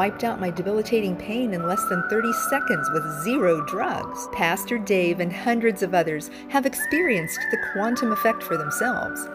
[0.00, 4.28] Wiped out my debilitating pain in less than 30 seconds with zero drugs.
[4.32, 9.28] Pastor Dave and hundreds of others have experienced the quantum effect for themselves.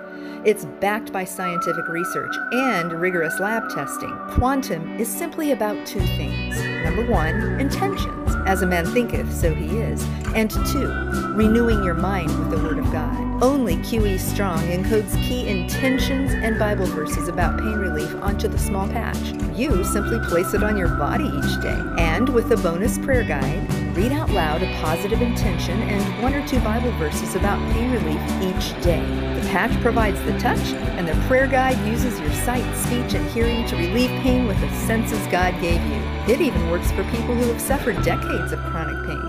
[0.45, 4.15] It's backed by scientific research and rigorous lab testing.
[4.29, 6.59] Quantum is simply about two things.
[6.83, 8.35] Number one, intentions.
[8.45, 10.03] As a man thinketh, so he is.
[10.35, 10.87] And two,
[11.33, 13.43] renewing your mind with the Word of God.
[13.43, 18.87] Only QE Strong encodes key intentions and Bible verses about pain relief onto the small
[18.87, 19.17] patch.
[19.57, 21.81] You simply place it on your body each day.
[21.97, 26.47] And with a bonus prayer guide, read out loud a positive intention and one or
[26.47, 29.34] two Bible verses about pain relief each day.
[29.45, 33.63] The patch provides the touch, and the prayer guide uses your sight, speech, and hearing
[33.67, 36.33] to relieve pain with the senses God gave you.
[36.33, 39.19] It even works for people who have suffered decades of chronic pain.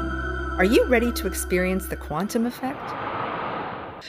[0.56, 2.80] Are you ready to experience the quantum effect?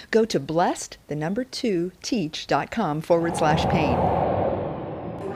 [0.10, 3.98] Go to blessed, the number two, teach.com forward slash pain.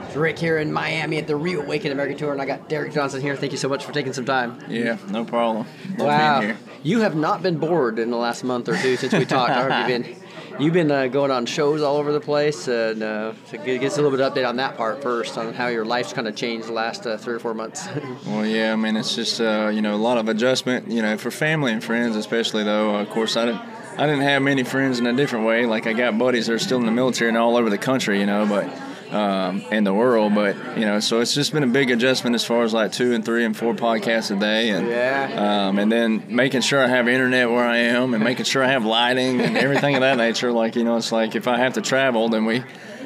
[0.06, 3.20] It's Rick here in Miami at the Reawaken American Tour, and I got Derek Johnson
[3.20, 3.36] here.
[3.36, 4.58] Thank you so much for taking some time.
[4.70, 5.66] Yeah, no problem.
[5.98, 6.60] Love wow, being here.
[6.82, 9.50] you have not been bored in the last month or two since we talked.
[9.50, 10.21] I heard you've been
[10.58, 14.02] you've been uh, going on shows all over the place, and uh, to us a
[14.02, 16.68] little bit of update on that part first, on how your life's kind of changed
[16.68, 17.86] the last uh, three or four months.
[18.26, 20.90] Well, yeah, I mean, it's just uh, you know a lot of adjustment.
[20.90, 22.96] You know, for family and friends, especially though.
[22.96, 23.60] of course, I didn't
[23.98, 25.66] I didn't have many friends in a different way.
[25.66, 28.20] Like I got buddies that are still in the military and all over the country.
[28.20, 28.91] You know, but.
[29.12, 32.44] Um, in the world, but you know, so it's just been a big adjustment as
[32.46, 35.66] far as like two and three and four podcasts a day, and Yeah.
[35.68, 38.68] um, and then making sure I have internet where I am, and making sure I
[38.68, 40.50] have lighting and everything of that nature.
[40.50, 42.62] Like you know, it's like if I have to travel, then we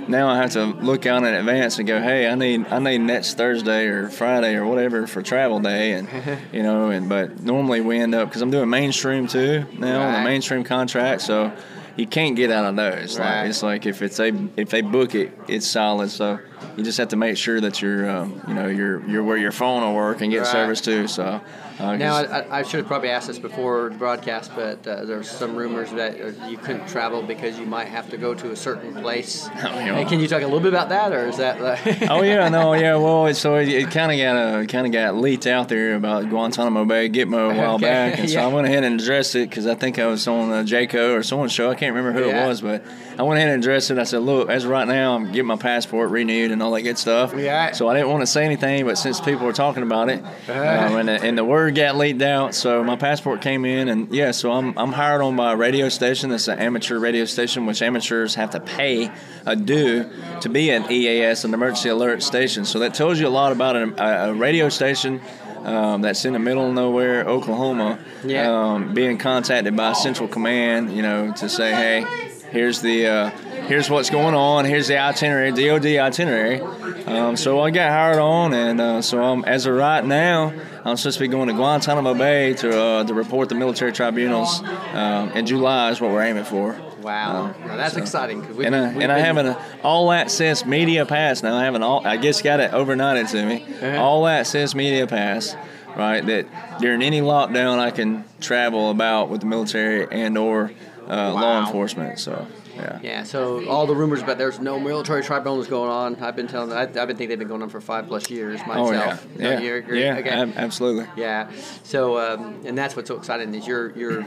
[0.07, 2.99] now I have to look out in advance and go, hey, I need I need
[2.99, 6.09] next Thursday or Friday or whatever for travel day, and
[6.53, 10.13] you know, and but normally we end up because I'm doing mainstream too now on
[10.15, 10.21] Right.
[10.21, 11.51] a mainstream contract, so
[11.97, 13.19] you can't get out of those.
[13.19, 13.41] Right.
[13.41, 16.11] Like it's like if it's a if they book it, it's solid.
[16.11, 16.39] So
[16.77, 19.53] you just have to make sure that you're um, you know you're you're where your
[19.53, 20.47] phone will work and get Right.
[20.47, 21.07] service too.
[21.09, 21.41] So.
[21.79, 25.31] Uh, Now, I, I- should have probably asked this before the broadcast, but uh, there's
[25.31, 28.57] some rumors that uh, you couldn't travel because you might have to go to a
[28.57, 29.47] certain place.
[29.57, 29.95] yeah.
[29.95, 31.61] Hey, can you talk a little bit about that, or is that?
[31.61, 32.97] Uh, oh yeah, no, yeah.
[33.07, 36.31] Well, so it, it kind of got uh, kind of got leaked out there about
[36.31, 38.41] Guantanamo Bay, Gitmo a while Okay, back, and so.
[38.41, 41.23] I went ahead and addressed it because I think I was on uh, Jayco or
[41.23, 41.71] someone's show.
[41.71, 42.47] I can't remember who Yeah.
[42.47, 42.83] it was, but
[43.19, 43.99] I went ahead and addressed it.
[43.99, 46.83] I said, look, as of right now, I'm getting my passport renewed and all that
[46.83, 47.35] good stuff.
[47.37, 47.73] Yeah.
[47.73, 50.97] So I didn't want to say anything, but since people were talking about it, um,
[50.97, 54.31] and, the, and the word got leaked out, so my passport came in, and yeah,
[54.31, 56.31] so I'm I'm hired on by a radio station.
[56.31, 59.11] That's an amateur radio station, which amateurs have to pay
[59.45, 60.11] a due
[60.41, 62.65] to be an EAS, an emergency alert station.
[62.65, 65.21] So that tells you a lot about a, a radio station.
[65.65, 68.49] Um, that's in the middle of nowhere, Oklahoma, Yeah.
[68.75, 73.31] um, being contacted by Central Command, you know, to say, hey, here's the uh,
[73.69, 76.61] here's what's going on, here's the itinerary, DoD itinerary.
[77.07, 80.53] Um, so I got hired on, and uh, so I'm, as of right now,
[80.85, 84.61] I'm supposed to be going to Guantanamo Bay to uh, to report the military tribunals
[84.93, 86.77] um, in July is what we're aiming for.
[87.03, 88.41] wow, Um, now that's so- exciting.
[88.57, 89.55] we've- And I, and I have an
[89.85, 91.55] all access media pass now.
[91.57, 93.97] I have an all I guess got it overnighted to me.
[93.97, 95.55] All access media pass,
[95.97, 96.27] right?
[96.27, 100.73] That during any lockdown I can travel about with the military and or
[101.09, 102.19] uh, law enforcement.
[102.19, 102.99] So Yeah.
[103.03, 106.17] Yeah, so all the rumors about there's no military tribunals going on.
[106.23, 106.73] I've been telling.
[106.73, 108.89] I, I've been thinking they've been going on for five plus years myself.
[108.89, 110.03] Oh yeah, No, yeah, you agree?
[110.03, 110.29] yeah, Okay.
[110.29, 111.07] ab- absolutely.
[111.17, 111.51] Yeah.
[111.85, 114.27] So, um, and that's what's so exciting is your your.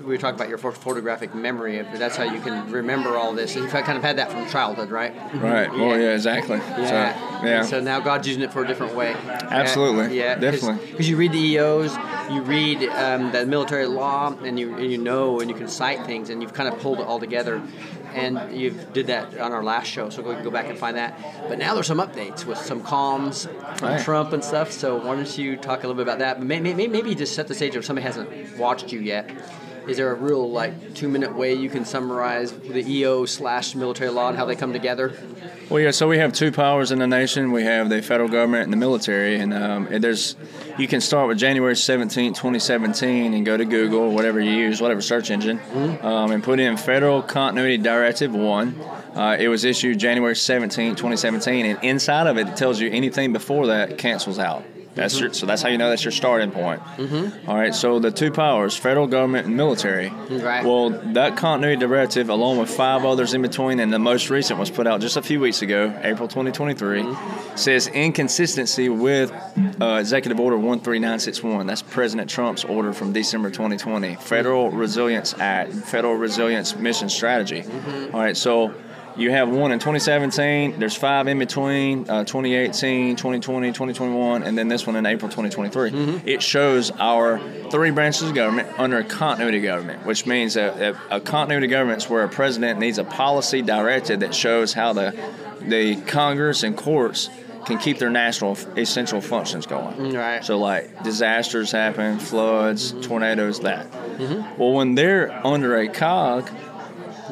[0.00, 1.80] We were talking about your photographic memory.
[1.94, 3.54] That's how you can remember all this.
[3.54, 5.14] And you've kind of had that from childhood, right?
[5.34, 5.70] Right.
[5.72, 6.58] Well, yeah, exactly.
[6.58, 6.76] Yeah.
[6.76, 7.58] So, yeah.
[7.60, 9.14] And so now God's using it for a different way.
[9.24, 10.18] Absolutely.
[10.18, 10.34] Yeah.
[10.36, 10.86] Definitely.
[10.90, 11.94] Because you read the EOs,
[12.32, 16.06] you read um, the military law, and you and you know, and you can cite
[16.06, 17.62] things, and you've kind of pulled it all together.
[18.12, 21.16] And you did that on our last show, so go, go back and find that.
[21.48, 23.48] But now there's some updates with some comms
[23.78, 24.02] from Right.
[24.02, 24.72] Trump and stuff.
[24.72, 26.42] So why don't you talk a little bit about that?
[26.42, 29.30] Maybe, maybe, maybe just set the stage if somebody hasn't watched you yet.
[29.88, 34.10] Is there a real like two minute way you can summarize the EO slash military
[34.10, 35.14] law and how they come together?
[35.68, 35.90] Well, yeah.
[35.92, 37.52] So we have two powers in the nation.
[37.52, 40.36] We have the federal government and the military, and, um, there's
[40.78, 45.00] you can start with January 17, 2017, and go to Google whatever you use, whatever
[45.00, 45.60] search engine,
[46.02, 48.80] um, and put in Federal Continuity Directive One.
[49.14, 53.32] Uh, it was issued January 17, 2017, and inside of it, it tells you anything
[53.32, 54.64] before that cancels out.
[54.94, 56.80] That's your, so that's how you know that's your starting point.
[56.96, 57.50] Mm-hmm.
[57.50, 57.74] right.
[57.74, 60.08] So the two powers, federal government and military.
[60.08, 60.64] Right.
[60.64, 64.70] Well, that continuity directive, along with five others in between, and the most recent was
[64.70, 67.14] put out just a few weeks ago, April 2023,
[67.54, 69.32] says inconsistency with
[69.80, 71.66] uh, Executive Order 13961.
[71.66, 77.64] That's President Trump's order from December 2020, Federal Resilience Act, Federal Resilience Mission Strategy.
[78.12, 78.74] All right, so
[79.20, 84.68] you have one in 2017, there's five in between, uh, 2018, 2020, 2021, and then
[84.68, 85.90] this one in April 2023.
[85.90, 86.28] Mm-hmm.
[86.28, 87.38] It shows our
[87.70, 92.02] three branches of government under a continuity government, which means a, a, a continuity government
[92.02, 95.14] is where a president needs a policy directive that shows how the,
[95.60, 97.28] the Congress and courts
[97.66, 99.94] can keep their national essential functions going.
[99.96, 100.44] Mm, right.
[100.44, 103.90] So, like disasters happen, floods, tornadoes, that.
[103.90, 104.58] Mm-hmm.
[104.58, 106.50] Well, when they're under a cog,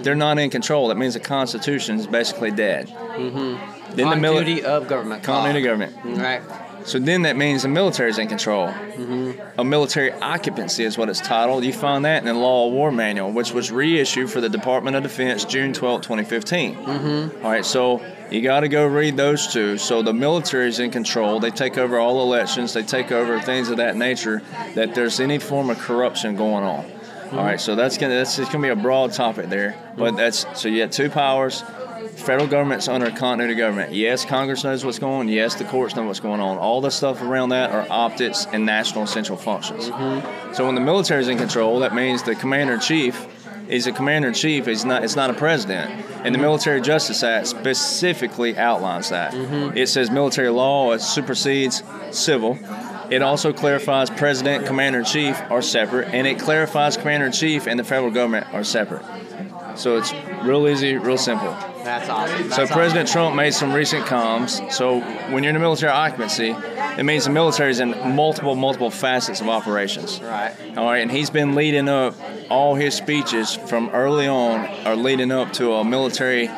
[0.03, 0.89] they're not in control.
[0.89, 2.89] That means the Constitution is basically dead.
[2.89, 3.97] Mm-hmm.
[3.97, 5.23] Then the mili- Continuity of government.
[5.23, 5.97] continuity government.
[6.19, 6.43] Right.
[6.85, 8.69] So then that means the military is in control.
[9.59, 11.65] A military occupancy is what it's titled.
[11.65, 14.97] You find that in the Law of War Manual, which was reissued for the Department
[14.97, 16.77] of Defense June 12, 2015.
[16.77, 17.45] Mm-hmm.
[17.45, 18.01] All right, so
[18.31, 19.77] you got to go read those two.
[19.77, 21.41] So the military is in control.
[21.41, 22.73] They take over all elections.
[22.73, 24.41] They take over things of that nature.
[24.75, 26.91] That there's any form of corruption going on.
[27.33, 29.77] All right, so that's gonna that's just gonna be a broad topic there.
[29.97, 31.63] But that's so you have two powers.
[32.17, 33.93] Federal government's under continuity government.
[33.93, 35.29] Yes, Congress knows what's going on.
[35.29, 36.59] Yes, the courts know what's going on.
[36.59, 39.89] All the stuff around that are optics and national essential functions.
[39.89, 40.55] Mm-hmm.
[40.55, 43.27] So when the military is in control, that means the commander in chief
[43.69, 44.67] is a commander in chief.
[44.67, 45.05] He's not.
[45.05, 46.05] It's not a president.
[46.25, 49.33] And the Military Justice Act specifically outlines that.
[49.33, 49.77] Mm-hmm.
[49.77, 52.59] It says military law it supersedes civil.
[53.11, 57.67] It also clarifies president, commander in chief are separate, and it clarifies commander in chief
[57.67, 59.05] and the federal government are separate.
[59.77, 60.13] So it's
[60.43, 61.51] real easy, real simple.
[61.85, 62.51] That's awesome.
[62.51, 64.73] So That's President Trump made some recent comms.
[64.73, 65.01] So
[65.33, 66.51] when you're in a military occupancy,
[66.99, 70.21] it means the military is in multiple, multiple facets of operations.
[70.21, 70.55] Right.
[70.77, 72.15] All right, and he's been leading up
[72.51, 76.49] all his speeches from early on are leading up to a military,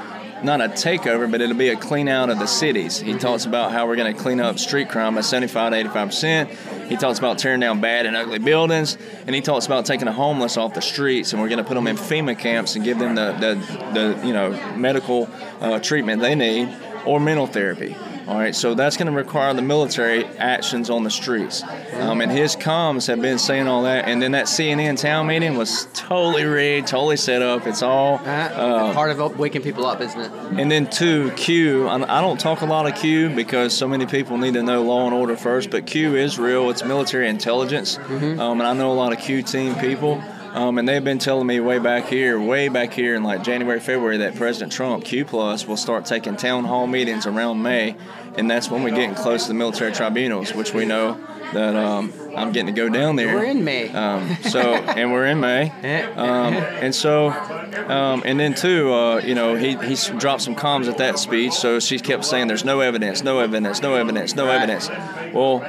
[0.42, 2.98] not a takeover, but it'll be a clean out of the cities.
[2.98, 6.08] He talks about how we're going to clean up street crime by 75 to 85
[6.08, 6.50] percent.
[6.88, 10.12] He talks about tearing down bad and ugly buildings, and he talks about taking the
[10.12, 12.98] homeless off the streets, and we're going to put them in FEMA camps and give
[12.98, 13.54] them the, the,
[13.92, 15.28] the you know medical
[15.60, 16.68] uh, treatment they need
[17.06, 17.94] or mental therapy.
[18.26, 21.62] All right, so that's going to require the military actions on the streets.
[21.94, 24.06] Um, and his comms have been saying all that.
[24.06, 27.66] And then that CNN town meeting was totally rigged, totally set up.
[27.66, 28.20] It's all.
[28.24, 30.30] Uh, part of waking people up, isn't it?
[30.58, 31.88] And then two, Q.
[31.88, 35.06] I don't talk a lot of Q because so many people need to know law
[35.06, 35.70] and order first.
[35.70, 36.70] But Q is real.
[36.70, 40.22] It's military intelligence, um, and I know a lot of Q team people.
[40.52, 43.78] Um, and they've been telling me way back here, way back here in like January,
[43.78, 47.96] February, that President Trump, Q Plus, will start taking town hall meetings around May,
[48.36, 51.18] and that's when we're getting close to the military tribunals, which we know
[51.52, 53.34] that um, I'm getting to go down there.
[53.34, 53.90] We're in May.
[53.90, 55.70] Um, so, and we're in May.
[56.14, 60.88] Um, and so, um, and then too, uh, you know, he, he dropped some comms
[60.88, 61.52] at that speech.
[61.52, 64.88] So she kept saying, "There's no evidence, no evidence, no evidence, no evidence."
[65.32, 65.60] Well,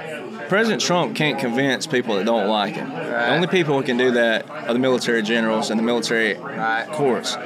[0.51, 2.89] President Trump can't convince people that don't like him.
[2.89, 6.35] The only people who can do that are the military generals and the military
[6.91, 7.37] courts.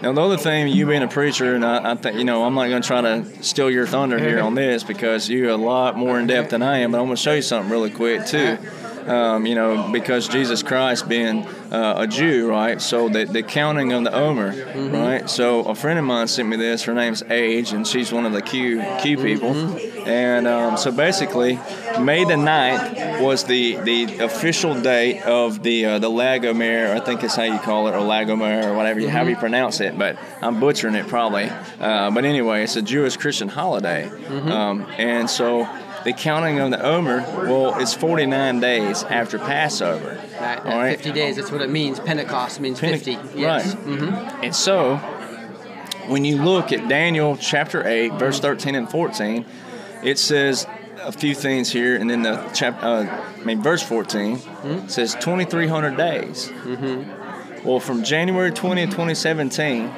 [0.00, 2.54] Now, the other thing, you being a preacher, and I, I think, you know, I'm
[2.54, 5.96] not going to try to steal your thunder here on this because you're a lot
[5.96, 8.24] more in depth than I am, but I'm going to show you something really quick,
[8.24, 8.38] too.
[8.38, 8.83] Uh-huh.
[9.08, 12.80] Um, you know, because Jesus Christ being uh, a Jew, right?
[12.80, 14.94] So the, the counting of the Omer, Mm-hmm.
[14.94, 15.30] right?
[15.30, 16.82] So a friend of mine sent me this.
[16.84, 19.54] Her name's Age, and she's one of the Q Q people.
[19.54, 20.08] Mm-hmm.
[20.08, 21.58] And um, so basically,
[22.00, 27.22] May the 9th was the, the official date of the uh, the Lagomere, I think
[27.24, 29.96] is how you call it, or Lagomere, or whatever you, however you pronounce it.
[29.96, 31.50] But I'm butchering it probably.
[31.80, 35.68] Uh, but anyway, it's a Jewish Christian holiday, um, and so.
[36.04, 40.22] The counting of the Omer, well, it's 49 days after Passover.
[40.38, 40.96] Right, All right.
[40.96, 41.98] 50 days, that's what it means.
[41.98, 43.38] Pentecost means Pente- 50.
[43.38, 43.74] Yes.
[43.74, 43.84] Right.
[43.86, 44.44] Mm-hmm.
[44.44, 44.96] And so,
[46.08, 49.46] when you look at Daniel chapter 8, verse 13 and 14,
[50.02, 50.66] it says
[51.00, 53.06] a few things here, and then the chap, uh,
[53.40, 56.48] I mean, verse 14 says 2,300 days.
[56.48, 57.66] Mm-hmm.
[57.66, 59.90] Well, from January 20th, 2017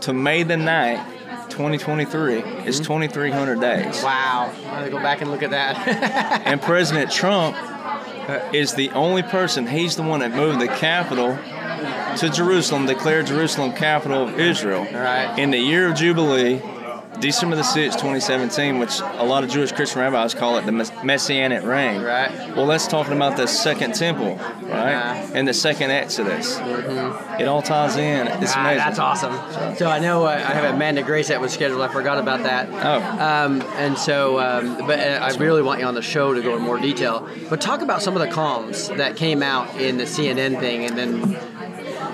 [0.00, 1.13] to May the 9th,
[1.54, 2.84] 2023 is hmm?
[2.84, 4.02] 2,300 days.
[4.02, 4.52] Wow.
[4.56, 6.42] I'm going to go back and look at that.
[6.44, 11.38] And President Trump uh, is the only person, he's the one that moved the capital
[12.18, 14.84] to Jerusalem, declared Jerusalem capital of Israel.
[14.84, 15.38] Right.
[15.38, 16.60] In the year of Jubilee,
[17.20, 20.72] December the 6th, 2017, which a lot of Jewish Christian rabbis call it the
[21.04, 22.02] Messianic reign.
[22.02, 22.30] Right.
[22.56, 24.94] Well, that's talking about the second temple, right?
[24.94, 25.30] Uh-huh.
[25.34, 26.58] And the second Exodus.
[26.58, 27.40] Mm-hmm.
[27.40, 28.26] It all ties in.
[28.28, 28.78] It's Ah, amazing.
[28.78, 29.76] that's awesome.
[29.76, 31.80] So I know uh, I have Amanda Grace that was scheduled.
[31.80, 32.68] I forgot about that.
[32.70, 33.24] Oh.
[33.24, 36.56] Um, and so, um, but uh, I really want you on the show to go
[36.56, 37.28] in more detail.
[37.48, 40.96] But talk about some of the comms that came out in the CNN thing, and
[40.96, 41.38] then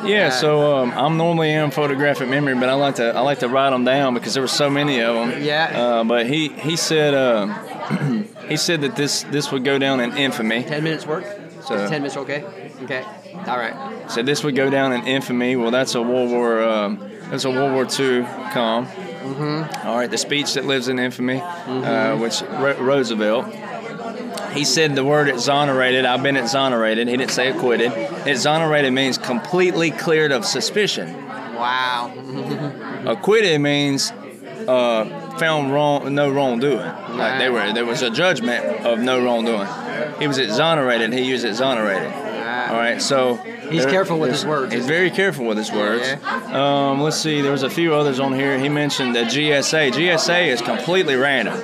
[0.05, 3.49] Yeah, so um, I'm normally in photographic memory, but I like to I like to
[3.49, 5.43] write them down because there were so many of them.
[5.43, 5.71] Yeah.
[5.75, 7.47] Uh, but he he said uh,
[8.49, 10.63] he said that this this would go down in infamy.
[10.65, 11.25] ten minutes work.
[11.63, 12.45] So- Is ten minutes okay?
[12.85, 13.05] Okay.
[13.47, 14.11] All right.
[14.11, 15.57] Said this would go down in infamy.
[15.57, 16.99] Well, that's a World War um,
[17.31, 18.87] that's a World War II com.
[18.87, 19.87] Mm-hmm.
[19.87, 23.47] All right, the speech that lives in infamy, uh, which Ro- Roosevelt.
[24.53, 26.05] He said the word exonerated.
[26.05, 27.09] I've been exonerated.
[27.09, 27.93] He didn't say acquitted.
[28.27, 31.15] Exonerated means completely cleared of suspicion.
[31.25, 32.13] Wow.
[33.07, 34.13] Acquitted means
[34.67, 36.79] uh, found wrong, no wrongdoing.
[37.17, 39.69] Like they were, there was a judgment of no wrongdoing.
[40.19, 41.13] He was exonerated.
[41.13, 42.13] He used exonerated.
[42.13, 43.37] All right, so
[43.71, 46.07] He's careful with his words, He's very careful with his words.
[46.25, 47.41] Um, let's see.
[47.41, 48.59] There was a few others on here.
[48.59, 49.93] He mentioned the GSA.
[49.93, 51.55] GSA is completely random.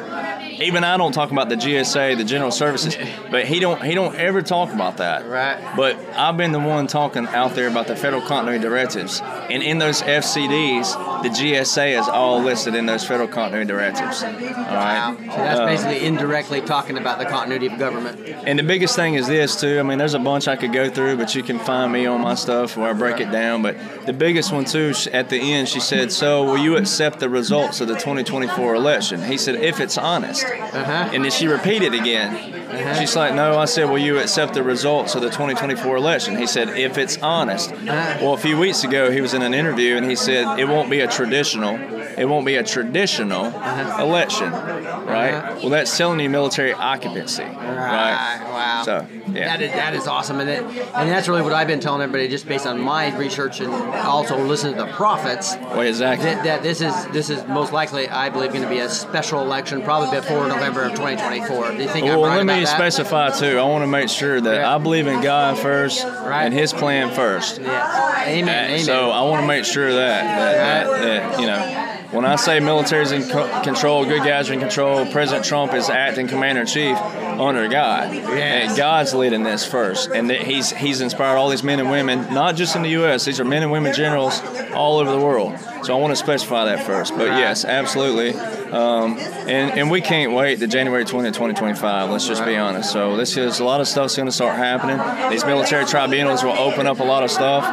[0.60, 2.96] Even I don't talk about the GSA, the General Services,
[3.30, 5.26] but he don't he don't ever talk about that.
[5.28, 5.60] Right.
[5.76, 9.78] But I've been the one talking out there about the federal continuity directives, and in
[9.78, 14.22] those FCDs, the GSA is all listed in those federal continuity directives.
[14.22, 15.16] All Wow.
[15.18, 18.18] So that's Uh, basically indirectly talking about the continuity of government.
[18.46, 19.78] and the biggest thing is this too.
[19.78, 22.20] I mean, there's a bunch I could go through, but you can find me on
[22.20, 23.62] my stuff where I break it down.
[23.62, 27.28] But the biggest one too, at the end, she said, "So will you accept the
[27.28, 31.10] results of the 2024 election?" He said, "If it's honest." Uh-huh.
[31.12, 32.65] And then she repeated again.
[32.76, 32.95] Uh-huh.
[32.95, 36.47] She's like, "No." I said, "Will you accept the results of the 2024 election?" He
[36.47, 38.18] said, "If it's honest." Uh-huh.
[38.21, 40.90] Well, a few weeks ago, he was in an interview and he said, "It won't
[40.90, 41.78] be a traditional."
[42.16, 44.02] It won't be a traditional uh-huh.
[44.02, 45.54] election, right?
[45.61, 48.40] Well, that's telling you military occupancy, right?
[48.42, 48.83] Wow.
[48.87, 49.56] So, yeah.
[49.56, 50.62] That is, that is awesome, and it,
[50.95, 54.42] and that's really what I've been telling everybody, just based on my research and also
[54.42, 55.56] listening to the prophets.
[55.56, 56.25] Well, exactly.
[56.26, 59.42] That, that this is this is most likely, I believe, going to be a special
[59.42, 61.73] election, probably before November of 2024.
[61.73, 62.92] Do you think I'm Well, right let about me that?
[62.92, 63.58] specify too.
[63.58, 64.75] I want to make sure that Yeah.
[64.75, 66.44] I believe in God first Right.
[66.44, 67.58] and His plan first.
[67.61, 68.26] Amen.
[68.26, 68.78] Amen.
[68.80, 71.82] So I want to make sure that that, that, that you know,
[72.12, 75.90] when I say military's in co- control, good guys are in control, President Trump is
[75.90, 78.14] acting commander in chief under God.
[78.14, 78.68] Yes.
[78.68, 82.32] And God's leading this first, and that he's he's inspired all these men and women,
[82.32, 83.25] not just in the U.S.
[83.25, 84.40] These are men and women generals
[84.73, 85.52] all over the world.
[85.87, 87.16] So I want to specify that first.
[87.16, 88.35] But yes, absolutely.
[88.73, 89.16] Um,
[89.47, 92.11] and and we can't wait to January 20, 2025.
[92.11, 92.93] Let's just be honest.
[92.93, 94.99] So this is a lot of stuff's going to start happening.
[95.31, 97.64] These military tribunals will open up a lot of stuff,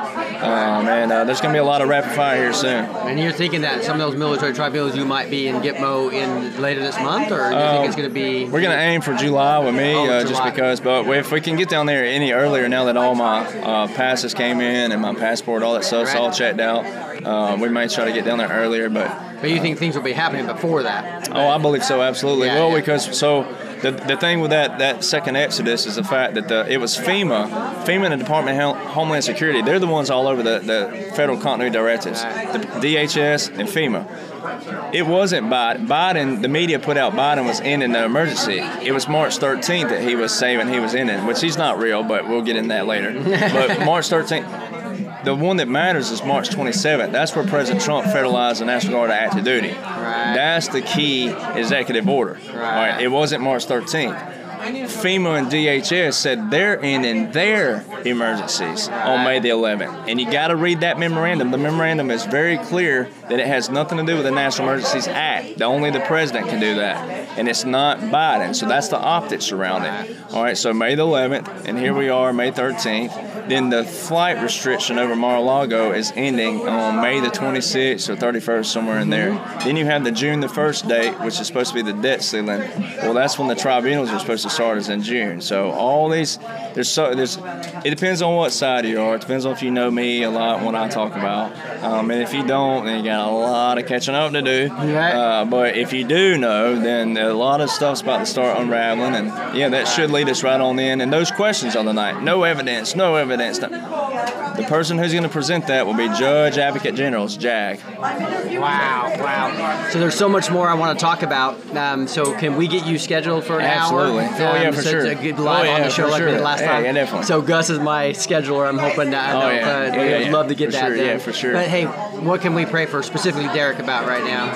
[0.44, 2.86] um, and uh, there's going to be a lot of rapid fire here soon.
[2.86, 6.62] and you're thinking that some of those military tribunals you might be in Gitmo in
[6.62, 8.44] later this month, or do you think it's going to be?
[8.46, 10.80] Um, We're going to aim for July with me, Oh, uh, just because.
[10.80, 14.36] But if we can get down there any earlier, now that all my uh, passes
[14.36, 16.84] came in and my passport, all that stuff's all checked out,
[17.26, 18.90] uh, we might try to get down there earlier.
[18.90, 21.30] But But you think things will be happening before that?
[21.32, 22.48] Oh, I believe so, absolutely.
[22.48, 22.80] Yeah, well, yeah.
[22.80, 23.44] because so
[23.82, 26.98] the, the thing with that that second Exodus is the fact that the, it was
[26.98, 27.50] FEMA,
[27.84, 29.62] FEMA and the Department of Homeland Security.
[29.62, 34.94] They're the ones all over the, the federal continuity directives, the DHS and FEMA.
[34.94, 35.88] It wasn't Biden.
[35.88, 38.60] Biden, the media put out Biden was ending the emergency.
[38.60, 42.04] It was March 13th that he was saying he was ending, which he's not real,
[42.04, 43.14] but we'll get in that later.
[43.24, 44.83] but March 13th.
[45.24, 47.12] The one that matters is March 27th.
[47.12, 49.70] That's where President Trump federalized the National Guard to active duty.
[49.70, 50.34] Right.
[50.36, 52.40] That's the key executive order.
[52.54, 53.02] Right.
[53.02, 54.43] It wasn't March 13th.
[54.64, 60.08] FEMA and DHS said they're ending their emergencies on May the 11th.
[60.08, 61.52] And you got to read that memorandum.
[61.52, 65.08] The memorandum is very clear that it has nothing to do with the National Emergencies
[65.08, 65.62] Act.
[65.62, 66.98] Only the president can do that.
[67.38, 68.56] And it's not Biden.
[68.56, 70.18] So that's the optics around it.
[70.32, 73.32] All right, so May the 11th, and here we are, May 13th.
[73.48, 79.00] Then the flight restriction over Mar-a-Lago is ending on May the 26th or 31st, somewhere
[79.00, 79.32] in there.
[79.64, 82.24] Then you have the June the 1st date, which is supposed to be the debt
[82.24, 82.62] ceiling.
[83.02, 85.42] Well, that's when the tribunals are supposed to start is in June.
[85.42, 86.38] So all these,
[86.74, 87.38] there's so there's,
[87.84, 89.16] it depends on what side you are.
[89.16, 92.22] It depends on if you know me a lot, when I talk about, um, and
[92.22, 94.74] if you don't, then you got a lot of catching up to do.
[94.74, 99.16] Uh, but if you do know, then a lot of stuff's about to start unraveling,
[99.16, 101.02] and yeah, that should lead us right on in.
[101.02, 103.60] And those questions on the night, no evidence, no evidence.
[103.60, 107.80] The person who's going to present that will be Judge Advocate General's JAG.
[107.98, 109.90] Wow, wow.
[109.92, 111.76] So there's so much more I want to talk about.
[111.76, 114.02] Um, so can we get you scheduled for an hour?
[114.02, 114.26] Absolutely.
[114.26, 114.38] hour?
[114.52, 115.06] Oh, yeah, Um, for so sure.
[115.06, 116.32] A good live Oh, on the show like we sure.
[116.32, 116.86] did last Yeah, time.
[116.86, 117.26] yeah, definitely.
[117.26, 118.68] So Gus is my scheduler.
[118.68, 119.46] I'm hoping that Oh, yeah.
[119.46, 120.32] uh, Yeah, we'd yeah, yeah.
[120.32, 120.96] love to get For that sure.
[120.98, 121.06] done.
[121.06, 121.54] Yeah, for sure.
[121.54, 124.54] But hey, what can we pray for specifically Derek about right now?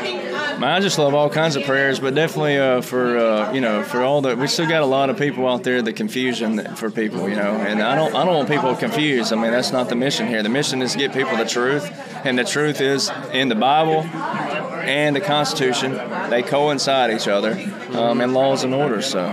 [0.60, 3.84] Man, I just love all kinds of prayers, but definitely uh, for uh, you know
[3.84, 6.90] for all the we still got a lot of people out there the confusion for
[6.90, 9.32] people you know, and I don't I don't want people confused.
[9.32, 10.42] I mean that's not the mission here.
[10.42, 11.92] The mission is to get people the truth,
[12.26, 16.00] and the truth is in the Bible and the Constitution.
[16.32, 17.52] They coincide each other,
[17.94, 19.06] um, and laws and orders.
[19.06, 19.26] So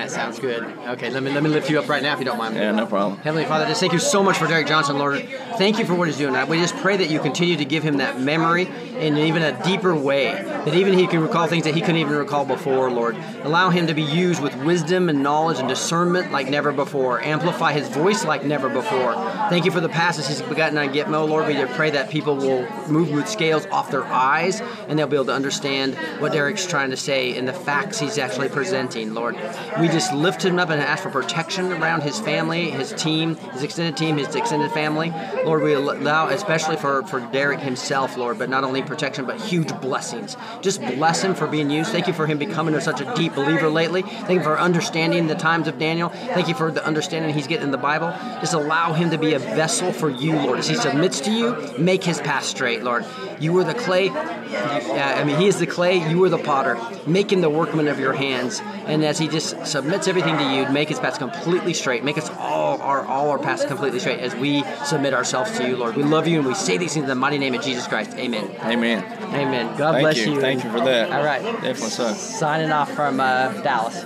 [0.00, 0.64] That sounds good.
[0.64, 2.54] Okay, let me let me lift you up right now if you don't mind.
[2.54, 3.20] yeah, no problem.
[3.20, 5.18] Heavenly Father, just thank you so much for Derek Johnson, Lord.
[5.60, 6.32] Thank you for what he's doing.
[6.48, 9.94] We just pray that you continue to give him that memory in even a deeper
[9.94, 13.14] way, that even he can recall things that he couldn't even recall before, Lord.
[13.42, 17.20] Allow him to be used with wisdom and knowledge and discernment like never before.
[17.20, 19.12] Amplify his voice like never before.
[19.50, 21.46] Thank you for the passes he's begotten on Gitmo, Lord.
[21.46, 25.26] We pray that people will move with scales off their eyes and they'll be able
[25.26, 29.36] to understand what Derek's trying to say and the facts he's actually presenting, Lord.
[29.78, 33.62] We just lift him up and ask for protection around his family, his team, his
[33.62, 35.12] extended team, his extended family.
[35.44, 39.74] Lord, we allow, especially for, for Derek himself, Lord, but not only protection, but huge
[39.80, 40.36] blessings.
[40.60, 41.90] Just bless him for being used.
[41.90, 44.02] Thank you for him becoming such a deep believer lately.
[44.02, 46.10] Thank you for understanding the times of Daniel.
[46.10, 48.10] Thank you for the understanding he's getting in the Bible.
[48.40, 50.58] Just allow him to be a vessel for you, Lord.
[50.58, 53.04] As he submits to you, make his path straight, Lord.
[53.38, 54.10] You are the clay.
[54.10, 55.96] I mean, he is the clay.
[56.10, 56.78] You are the potter.
[57.06, 58.60] Make him the workman of your hands.
[58.86, 62.04] And as he just submits everything to you, make his path completely straight.
[62.04, 65.76] Make us all our all our paths completely straight as we submit ourselves to you,
[65.76, 65.96] Lord.
[65.96, 68.14] We love you and we say these things in the mighty name of Jesus Christ.
[68.16, 68.50] Amen.
[68.62, 69.04] Amen.
[69.34, 69.76] Amen.
[69.76, 70.34] God Thank bless you.
[70.34, 70.40] you.
[70.40, 71.10] Thank you for that.
[71.12, 71.42] All right.
[71.42, 72.12] Definitely so.
[72.14, 74.04] Signing off from uh, Dallas.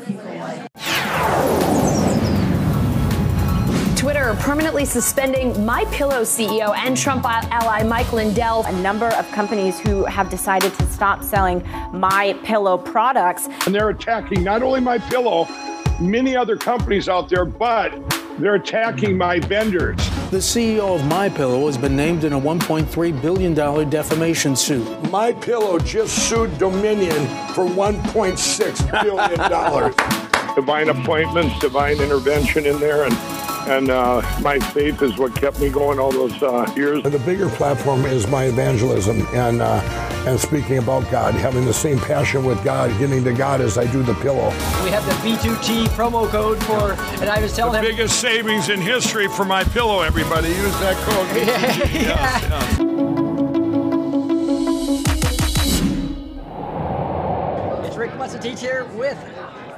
[3.97, 8.63] Twitter permanently suspending My Pillow CEO and Trump ally Mike Lindell.
[8.67, 13.49] A number of companies who have decided to stop selling My Pillow products.
[13.65, 15.49] and they're attacking not only my pillow,
[16.01, 17.93] many other companies out there, but
[18.39, 19.97] they're attacking my vendors.
[20.35, 23.55] The CEO of MyPillow has been named in a $1.3 billion
[23.89, 24.85] defamation suit.
[25.09, 29.95] My pillow just sued Dominion for 1.6 billion dollars.
[30.57, 33.15] divine appointments, divine intervention in there, and
[33.67, 37.03] and uh, my faith is what kept me going all those uh, years.
[37.03, 39.81] The bigger platform is my evangelism and uh,
[40.27, 43.91] and speaking about God, having the same passion with God, getting to God as I
[43.91, 44.49] do the pillow.
[44.83, 47.85] We have the B2T promo code for, and I was telling him.
[47.85, 50.01] Biggest savings in history for my pillow.
[50.01, 51.25] Everybody use that code.
[51.45, 52.81] Yes, yes.
[57.87, 59.19] It's Rick Musatich here with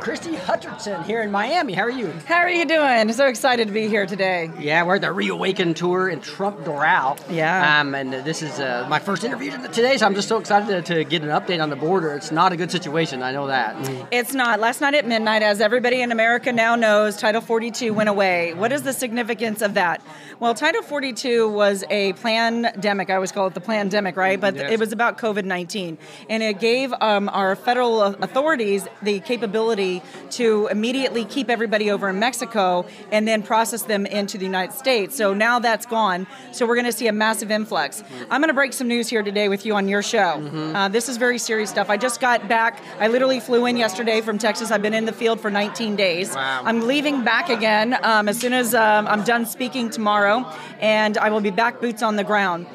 [0.06, 1.72] Kristi Hutcherson here in Miami.
[1.72, 2.12] How are you?
[2.28, 3.12] How are you doing?
[3.12, 4.48] So excited to be here today.
[4.56, 7.18] Yeah, we're at the Reawaken tour in Trump Doral.
[7.28, 7.80] Yeah.
[7.80, 10.94] Um, and this is uh, my first interview today, so I'm just so excited to,
[10.94, 12.12] to get an update on the border.
[12.12, 13.74] It's not a good situation, I know that.
[14.12, 14.60] It's not.
[14.60, 18.54] Last night at midnight, as everybody in America now knows, Title 42 went away.
[18.54, 20.02] What is the significance of that?
[20.38, 23.10] Well, Title 42 was a pandemic.
[23.10, 24.40] I always call it the pandemic, right?
[24.40, 24.70] But Yes.
[24.70, 25.98] it was about COVID 19.
[26.30, 29.95] And it gave um, our federal authorities the capability
[30.32, 35.16] to immediately keep everybody over in Mexico and then process them into the United States.
[35.16, 36.26] So now that's gone.
[36.52, 38.02] So we're going to see a massive influx.
[38.30, 40.40] I'm going to break some news here today with you on your show.
[40.74, 41.90] Uh, this is very serious stuff.
[41.90, 42.82] I just got back.
[42.98, 44.70] I literally flew in yesterday from Texas.
[44.70, 46.34] I've been in the field for 19 days.
[46.34, 46.62] Wow.
[46.64, 51.30] I'm leaving back again um, as soon as um, I'm done speaking tomorrow, and I
[51.30, 52.66] will be back boots on the ground.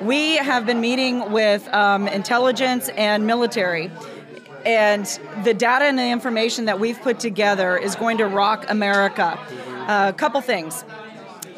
[0.00, 3.90] We have been meeting with um, intelligence and military.
[4.64, 5.06] And
[5.44, 9.38] the data and the information that we've put together is going to rock America.
[9.88, 10.84] Uh, a couple things.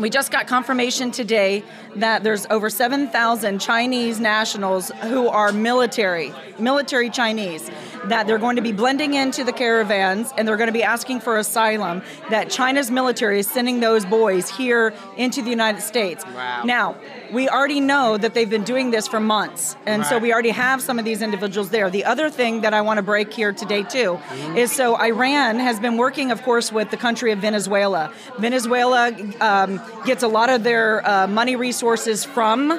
[0.01, 1.63] We just got confirmation today
[1.97, 7.71] that there's over 7,000 Chinese nationals who are military, military Chinese,
[8.05, 11.21] that they're going to be blending into the caravans and they're going to be asking
[11.21, 12.01] for asylum.
[12.31, 16.25] That China's military is sending those boys here into the United States.
[16.25, 16.63] Wow.
[16.65, 16.97] Now,
[17.33, 20.83] we already know that they've been doing this for months, and so we already have
[20.83, 21.91] some of these individuals there.
[21.91, 24.57] The other thing that I want to break here today, too, Mm-hmm.
[24.57, 28.13] is so Iran has been working, of course, with the country of Venezuela.
[28.39, 32.73] Venezuela um, gets a lot of their uh, money resources from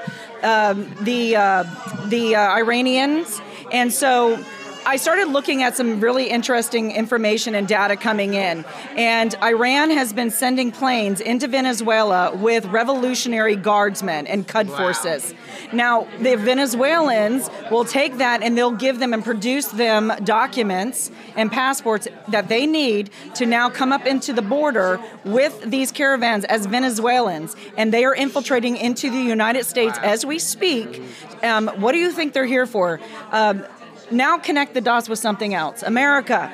[0.43, 1.63] um, the uh,
[2.07, 4.43] the uh, Iranians, and so.
[4.83, 8.65] I started looking at some really interesting information and data coming in.
[8.97, 15.35] And Iran has been sending planes into Venezuela with revolutionary guardsmen and Quds forces.
[15.71, 21.51] Now, the Venezuelans will take that and they'll give them and produce them documents and
[21.51, 26.65] passports that they need to now come up into the border with these caravans as
[26.65, 27.55] Venezuelans.
[27.77, 31.03] And they are infiltrating into the United States as we speak.
[31.43, 32.99] Um, what do you think they're here for?
[33.31, 33.63] Um,
[34.11, 35.83] now connect the dots with something else.
[35.83, 36.51] America,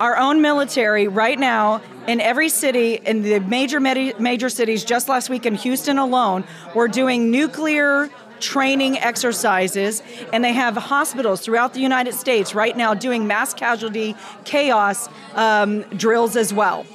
[0.00, 5.30] our own military right now in every city in the major major cities just last
[5.30, 6.44] week in Houston alone
[6.74, 12.92] we're doing nuclear training exercises and they have hospitals throughout the United States right now
[12.94, 16.86] doing mass casualty chaos um, drills as well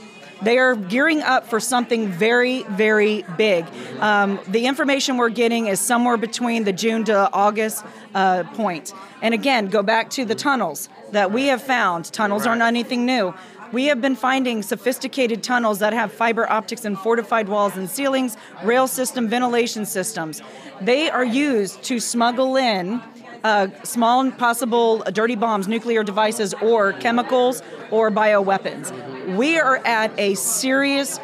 [0.42, 3.66] they are gearing up for something very, very big.
[4.00, 8.94] Um, the information we're getting is somewhere between the June to August uh, point.
[9.22, 12.06] And again, go back to the tunnels that we have found.
[12.06, 13.34] Tunnels aren't anything new.
[13.72, 18.36] We have been finding sophisticated tunnels that have fiber optics and fortified walls and ceilings,
[18.64, 20.42] rail system, ventilation systems.
[20.82, 23.02] They are used to smuggle in
[23.44, 28.92] uh, small possible dirty bombs, nuclear devices, or chemicals or bioweapons.
[29.36, 31.20] We are at a serious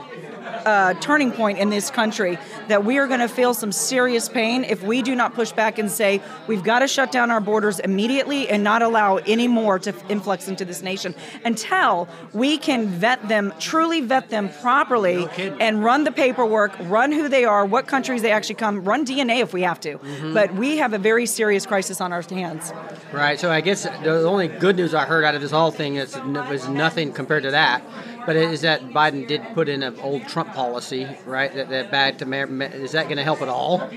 [0.65, 4.63] uh, turning point in this country that we are going to feel some serious pain
[4.63, 7.79] if we do not push back and say we've got to shut down our borders
[7.79, 13.27] immediately and not allow any more to influx into this nation until we can vet
[13.27, 15.27] them, truly vet them properly,
[15.59, 19.39] and run the paperwork, run who they are, what countries they actually come, run DNA
[19.41, 19.99] if we have to.
[20.33, 22.73] But we have a very serious crisis on our hands.
[23.11, 23.39] Right.
[23.39, 26.15] So I guess the only good news I heard out of this whole thing is
[26.17, 27.81] was nothing compared to that.
[28.27, 31.53] But is that Biden did put in an old Trump policy, right?
[31.55, 33.89] That, that bad to Me- is that going to help at all?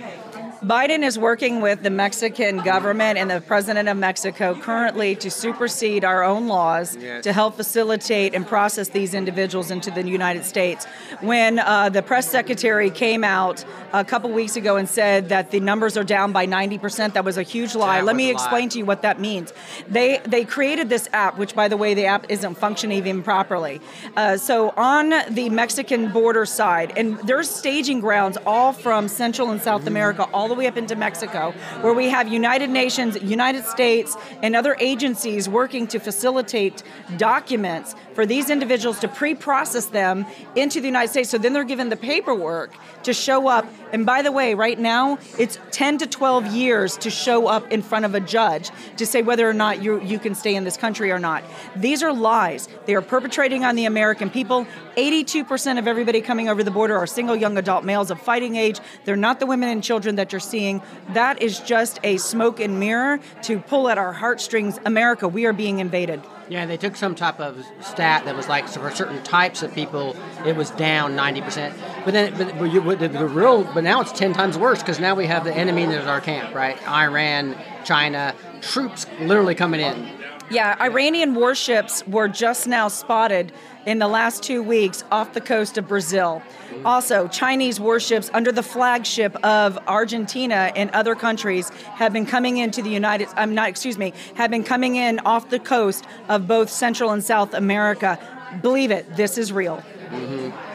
[0.62, 6.04] Biden is working with the Mexican government and the president of Mexico currently to supersede
[6.04, 7.24] our own laws Yes.
[7.24, 10.84] to help facilitate and process these individuals into the United States.
[11.22, 15.60] When uh, the press secretary came out a couple weeks ago and said that the
[15.60, 17.98] numbers are down by 90%, that was a huge lie.
[18.00, 18.68] That Let me explain lie.
[18.68, 19.54] to you what that means.
[19.88, 23.80] They they created this app, which by the way, the app isn't functioning even properly.
[24.14, 29.62] Uh, so on the Mexican border side, and there's staging grounds all from Central and
[29.62, 34.16] South America, all the way up into Mexico, where we have United Nations, United States,
[34.42, 36.82] and other agencies working to facilitate
[37.16, 41.30] documents for these individuals to pre-process them into the United States.
[41.30, 43.66] So then they're given the paperwork to show up.
[43.92, 47.82] And by the way, right now it's 10 to 12 years to show up in
[47.82, 50.76] front of a judge to say whether or not you you can stay in this
[50.76, 51.44] country or not.
[51.76, 52.68] These are lies.
[52.86, 54.66] They are perpetrating on the American people.
[54.96, 58.80] 82% of everybody coming over the border are single young adult males of fighting age.
[59.04, 60.82] They're not the women and children that you're seeing.
[61.12, 64.80] That is just a smoke and mirror to pull at our heartstrings.
[64.84, 66.22] America, we are being invaded.
[66.48, 69.72] Yeah, they took some type of stat that was like so for certain types of
[69.72, 71.76] people, it was down ninety percent.
[72.04, 74.98] But then, but, you, but the, the real, but now it's ten times worse because
[74.98, 76.76] now we have the enemy in our camp, right?
[76.88, 80.19] Iran, China, troops literally coming in.
[80.50, 83.52] Yeah, Iranian warships were just now spotted
[83.86, 86.42] in the last two weeks off the coast of Brazil.
[86.84, 92.82] Also, Chinese warships under the flagship of Argentina and other countries have been coming into
[92.82, 93.28] the United.
[93.36, 93.68] I'm not.
[93.68, 94.12] Excuse me.
[94.34, 98.18] Have been coming in off the coast of both Central and South America.
[98.60, 99.76] Believe it, this is real.
[100.08, 100.69] Mm-hmm.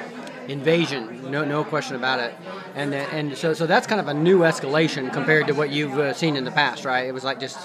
[0.48, 2.34] Invasion, no no question about it.
[2.76, 5.98] And then- and so so that's kind of a new escalation compared to what you've
[5.98, 7.06] uh, seen in the past, right?
[7.08, 7.58] It was like just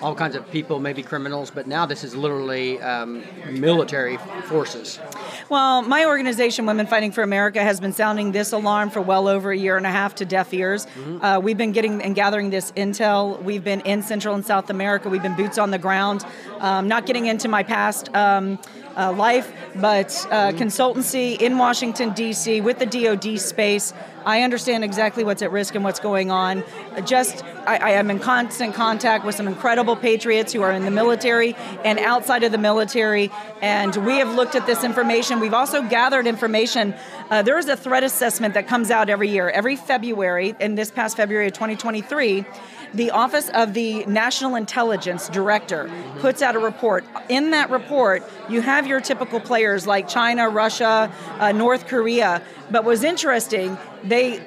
[0.00, 5.00] all kinds of people, maybe criminals, but now this is literally um, military forces.
[5.48, 9.50] Well, my organization, Women Fighting for America, has been sounding this alarm for well over
[9.50, 10.86] a year and a half to deaf ears.
[11.20, 13.42] Uh, we've been getting and gathering this intel.
[13.42, 15.08] We've been in Central and South America.
[15.08, 16.24] We've been boots on the ground.
[16.60, 18.14] Um, not getting into my past.
[18.14, 18.58] Um,
[18.98, 23.94] uh, life, but uh, consultancy in Washington, D.C., with the DoD space.
[24.26, 26.64] I understand exactly what's at risk and what's going on.
[27.06, 30.90] Just, I, I am in constant contact with some incredible patriots who are in the
[30.90, 33.30] military and outside of the military,
[33.62, 35.40] and we have looked at this information.
[35.40, 36.94] We've also gathered information.
[37.30, 40.90] Uh, there is a threat assessment that comes out every year, every February, in this
[40.90, 42.44] past February of 2023
[42.94, 47.04] the Office of the National Intelligence Director puts out a report.
[47.28, 52.42] In that report, you have your typical players like China, Russia, uh, North Korea.
[52.70, 54.42] But what's interesting, they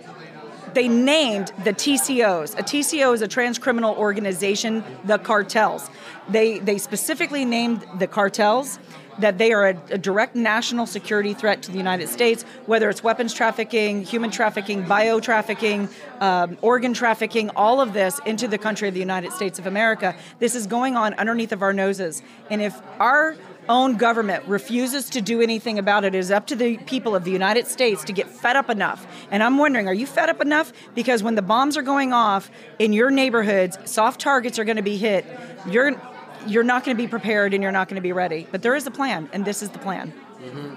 [0.73, 2.58] they named the TCOs.
[2.58, 5.89] A TCO is a transcriminal organization, the cartels.
[6.30, 8.80] They they specifically named the cartels
[9.22, 13.04] that they are a, a, direct national security threat to the United States, whether it's
[13.04, 18.88] weapons trafficking, human trafficking, bio trafficking, um, organ trafficking, all of this into the country
[18.88, 20.16] of the United States of America.
[20.40, 22.22] This is going on underneath of our noses.
[22.50, 23.36] And if our
[23.70, 26.14] own government refuses to do anything about it.
[26.14, 29.06] It is up to the people of the United States to get fed up enough.
[29.32, 30.74] And I'm wondering, are you fed up enough?
[30.94, 34.84] Because when the bombs are going off in your neighborhoods, soft targets are going to
[34.84, 35.26] be hit.
[35.68, 36.00] You're
[36.47, 38.47] you're not going to be prepared and you're not going to be ready.
[38.51, 40.13] But there is a plan, and this is the plan.
[40.41, 40.75] Mm-hmm.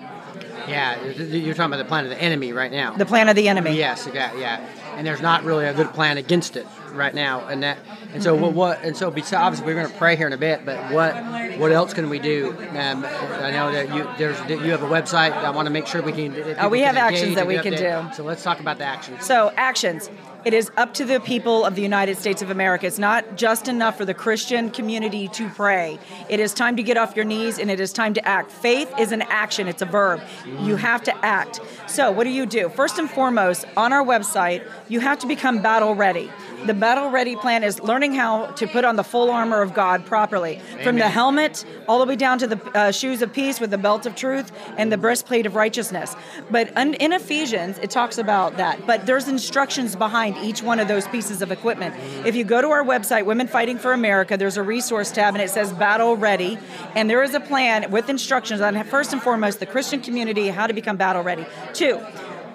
[0.69, 2.97] Yeah, you're talking about the plan of the enemy right now.
[2.97, 3.77] The plan of the enemy.
[3.77, 4.67] Yes, yeah, yeah.
[4.97, 7.79] And there's not really a good plan against it right now, and that,
[8.13, 8.45] and so mm-hmm.
[8.45, 10.93] what, what, and so besides, obviously we're going to pray here in a bit, but
[10.93, 11.15] what,
[11.59, 12.57] what else can we do?
[12.71, 15.33] Um, I know that you there's you have a website.
[15.33, 16.57] I want to make sure we can.
[16.59, 18.15] Oh, we have actions that we can do.
[18.15, 19.27] So let's talk about the actions.
[19.27, 20.09] So actions.
[20.45, 22.87] It is up to the people of the United States of America.
[22.87, 25.99] It's not just enough for the Christian community to pray.
[26.29, 28.51] It is time to get off your knees and it is time to act.
[28.51, 30.21] Faith is an action, it's a verb.
[30.61, 31.61] You have to act.
[31.87, 32.69] So, what do you do?
[32.69, 36.31] First and foremost, on our website, you have to become battle ready.
[36.67, 40.07] The battle ready plan is learning how to put on the full armor of God
[40.07, 40.85] properly, Amen.
[40.85, 43.79] from the helmet all the way down to the uh, shoes of peace with the
[43.79, 46.17] belt of truth and the breastplate of righteousness.
[46.51, 48.87] But in Ephesians, it talks about that.
[48.87, 51.95] But there's instructions behind each one of those pieces of equipment.
[52.27, 55.43] If you go to our website, Women Fighting for America, there's a resource tab and
[55.43, 56.59] it says battle ready.
[56.95, 60.67] And there is a plan with instructions on first and foremost the Christian community, how
[60.67, 61.47] to become battle ready.
[61.73, 62.01] Two,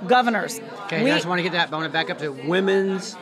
[0.08, 0.60] governors.
[0.86, 1.72] Okay, we, I just want to get that.
[1.72, 3.16] I want to back up to women's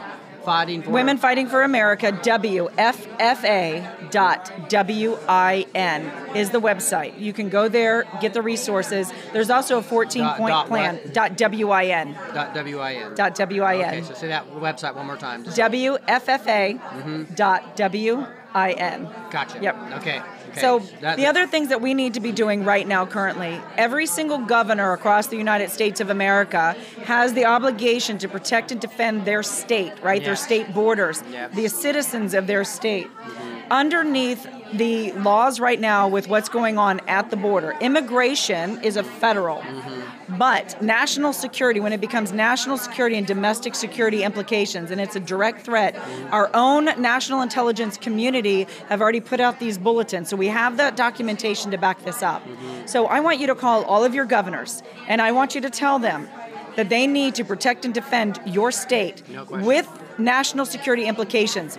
[0.48, 7.20] fighting for Women Fighting for America, WFFA dot W-I-N is the website.
[7.20, 9.12] You can go there, get the resources.
[9.34, 11.02] There's also a 14 dot, point dot plan.
[11.12, 12.16] Dot WIN.
[12.34, 13.14] Dot WIN.
[13.14, 13.62] Dot WIN.
[13.62, 15.44] Okay, so say that website one more time.
[15.44, 16.80] WFFA.
[16.80, 17.34] Mm-hmm.
[17.36, 19.10] Dot WIN.
[19.30, 19.60] Gotcha.
[19.62, 19.76] Yep.
[19.98, 20.22] Okay.
[20.58, 20.62] Okay.
[20.62, 24.06] So that, the other things that we need to be doing right now currently, every
[24.06, 29.26] single governor across the United States of America has the obligation to protect and defend
[29.26, 30.22] their state, right?
[30.22, 30.26] Yes.
[30.26, 31.54] Their state borders, yes.
[31.56, 33.08] the citizens of their state.
[33.08, 33.72] Mm-hmm.
[33.72, 37.76] Underneath the laws right now with what's going on at the border.
[37.80, 40.02] Immigration is a federal, mm-hmm.
[40.30, 45.20] But national security, when it becomes national security and domestic security implications, and it's a
[45.20, 45.96] direct threat,
[46.32, 50.30] our own national intelligence community have already put out these bulletins.
[50.30, 52.44] So we have that documentation to back this up.
[52.86, 55.70] So I want you to call all of your governors, and I want you to
[55.70, 56.28] tell them
[56.76, 61.76] that they need to protect and defend your state no with national security implications.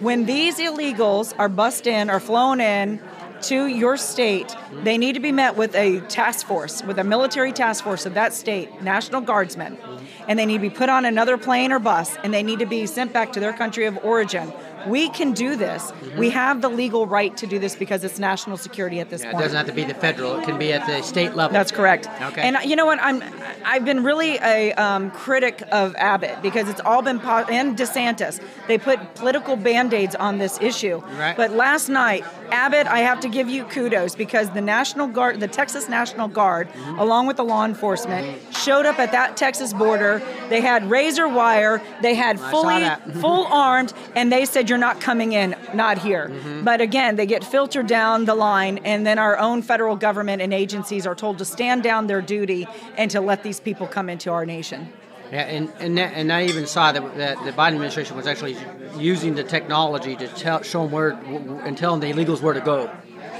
[0.00, 3.00] When these illegals are bussed in or flown in
[3.42, 4.84] to your state, mm-hmm.
[4.84, 8.14] they need to be met with a task force, with a military task force of
[8.14, 10.24] that state, National Guardsmen, mm-hmm.
[10.28, 12.66] and they need to be put on another plane or bus, and they need to
[12.66, 14.52] be sent back to their country of origin
[14.86, 15.90] we can do this.
[15.90, 16.18] Mm-hmm.
[16.18, 19.32] We have the legal right to do this because it's national security at this yeah,
[19.32, 19.42] point.
[19.42, 21.52] It doesn't have to be the federal; it can be at the state level.
[21.52, 22.08] That's correct.
[22.20, 22.42] Okay.
[22.42, 22.98] And you know what?
[23.00, 23.22] I'm
[23.64, 28.42] I've been really a um, critic of Abbott because it's all been po- and DeSantis.
[28.66, 30.98] They put political band-aids on this issue.
[31.18, 31.36] Right.
[31.36, 35.48] But last night, Abbott, I have to give you kudos because the National Guard, the
[35.48, 36.98] Texas National Guard, mm-hmm.
[36.98, 40.22] along with the law enforcement, showed up at that Texas border.
[40.48, 41.82] They had razor wire.
[42.02, 42.88] They had fully
[43.20, 46.28] full armed, and they said you're not coming in, not here.
[46.28, 46.64] Mm-hmm.
[46.64, 50.52] But again, they get filtered down the line, and then our own federal government and
[50.52, 54.30] agencies are told to stand down their duty and to let these people come into
[54.30, 54.92] our nation.
[55.30, 58.56] Yeah, and and, that, and I even saw that, that the Biden administration was actually
[58.96, 62.60] using the technology to tell, show them where and tell them the illegals where to
[62.60, 62.90] go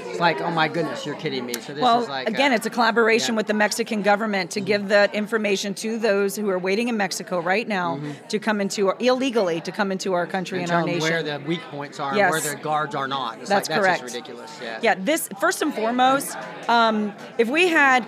[0.07, 1.53] It's like, oh my goodness, you're kidding me.
[1.55, 3.37] So this well, is like again, a, it's a collaboration yeah.
[3.37, 7.41] with the Mexican government to give that information to those who are waiting in Mexico
[7.41, 8.27] right now mm-hmm.
[8.27, 11.01] to come into our, illegally to come into our country and, and our nation.
[11.01, 12.33] Where the weak points are, yes.
[12.33, 13.39] and where the guards are not.
[13.39, 14.01] It's that's like, correct.
[14.01, 14.59] That's just ridiculous.
[14.61, 14.79] Yeah.
[14.81, 14.95] Yeah.
[14.97, 16.37] This first and foremost,
[16.69, 18.05] um, if we had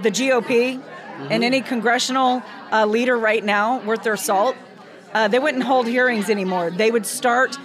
[0.00, 0.82] the GOP
[1.12, 1.28] mm-hmm.
[1.30, 4.56] and any congressional uh, leader right now worth their salt,
[5.14, 6.70] uh, they wouldn't hold hearings anymore.
[6.70, 7.58] They would start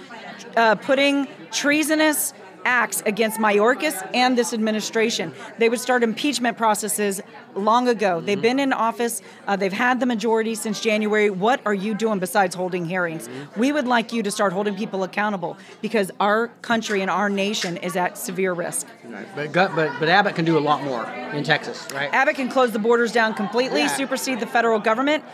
[0.56, 2.32] uh, putting treasonous
[2.68, 5.32] acts against Mayorkas and this administration.
[5.58, 7.22] They would start impeachment processes
[7.54, 8.20] long ago.
[8.20, 11.30] They've been in office, uh, they've had the majority since January.
[11.30, 13.28] What are you doing besides holding hearings?
[13.56, 17.78] We would like you to start holding people accountable because our country and our nation
[17.78, 18.86] is at severe risk.
[19.04, 19.26] Right.
[19.34, 22.12] But, but but Abbott can do a lot more in Texas, right?
[22.12, 23.86] Abbott can close the borders down completely, Yeah.
[23.88, 25.24] supersede the federal government.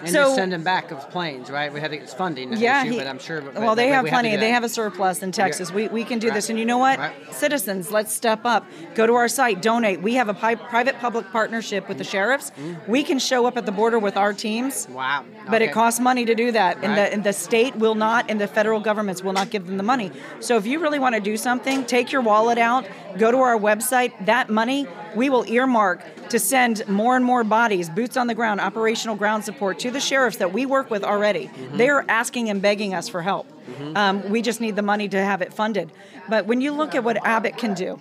[0.00, 1.72] And so send them back of planes, right?
[1.72, 3.40] We have it's funding yeah, issue, he- but I'm sure.
[3.40, 4.30] But, well, they have we plenty.
[4.30, 5.72] to do they have a surplus in Texas.
[5.72, 6.34] We, we can do Right.
[6.34, 6.50] this.
[6.50, 6.98] And you know what?
[6.98, 7.12] Right.
[7.34, 8.66] Citizens, let's step up.
[8.94, 10.02] Go to our site, donate.
[10.02, 12.10] We have a pi- private-public partnership with the mm.
[12.10, 12.50] sheriffs.
[12.52, 12.88] Mm.
[12.88, 14.88] We can show up at the border with our teams.
[14.90, 15.24] Wow.
[15.48, 18.40] But it costs money to do that, and the and the state will not, and
[18.40, 20.12] the federal governments will not give them the money.
[20.40, 22.86] So if you really want to do something, take your wallet out,
[23.18, 24.12] go to our website.
[24.26, 28.60] That money we will earmark to send more and more bodies, boots on the ground,
[28.60, 31.46] operational ground support to the sheriffs that we work with already.
[31.46, 31.76] Mm-hmm.
[31.76, 33.46] They are asking and begging us for help.
[33.94, 35.90] Um, we just need the money to have it funded.
[36.28, 38.00] But when you look at what Abbott can do,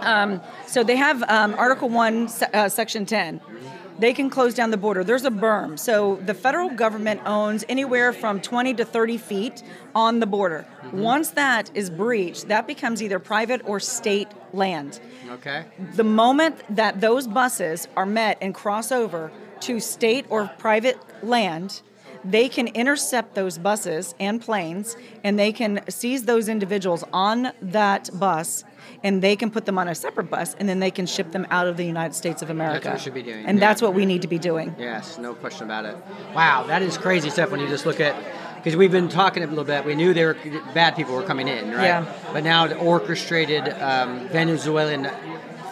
[0.00, 3.40] um, so they have um, Article 1, uh, Section 10.
[3.98, 5.04] They can close down the border.
[5.04, 5.78] There's a berm.
[5.78, 9.62] So the federal government owns anywhere from 20 to 30 feet
[9.94, 10.66] on the border.
[10.82, 11.00] Mm-hmm.
[11.00, 15.00] Once that is breached, that becomes either private or state land.
[15.30, 15.64] Okay.
[15.94, 19.30] The moment that those buses are met and cross over
[19.60, 21.82] to state or private land,
[22.24, 28.10] they can intercept those buses and planes and they can seize those individuals on that
[28.18, 28.64] bus
[29.02, 31.46] and they can put them on a separate bus and then they can ship them
[31.50, 32.84] out of the United States of America.
[32.84, 33.66] That's what we should be doing, And yeah.
[33.66, 34.74] that's what we need to be doing.
[34.78, 35.96] Yes, no question about it.
[36.34, 38.14] Wow, that is crazy stuff when you just look at
[38.56, 39.84] because we've been talking a little bit.
[39.84, 41.84] We knew there were bad people were coming in, right?
[41.84, 42.12] Yeah.
[42.32, 45.10] But now the orchestrated um, Venezuelan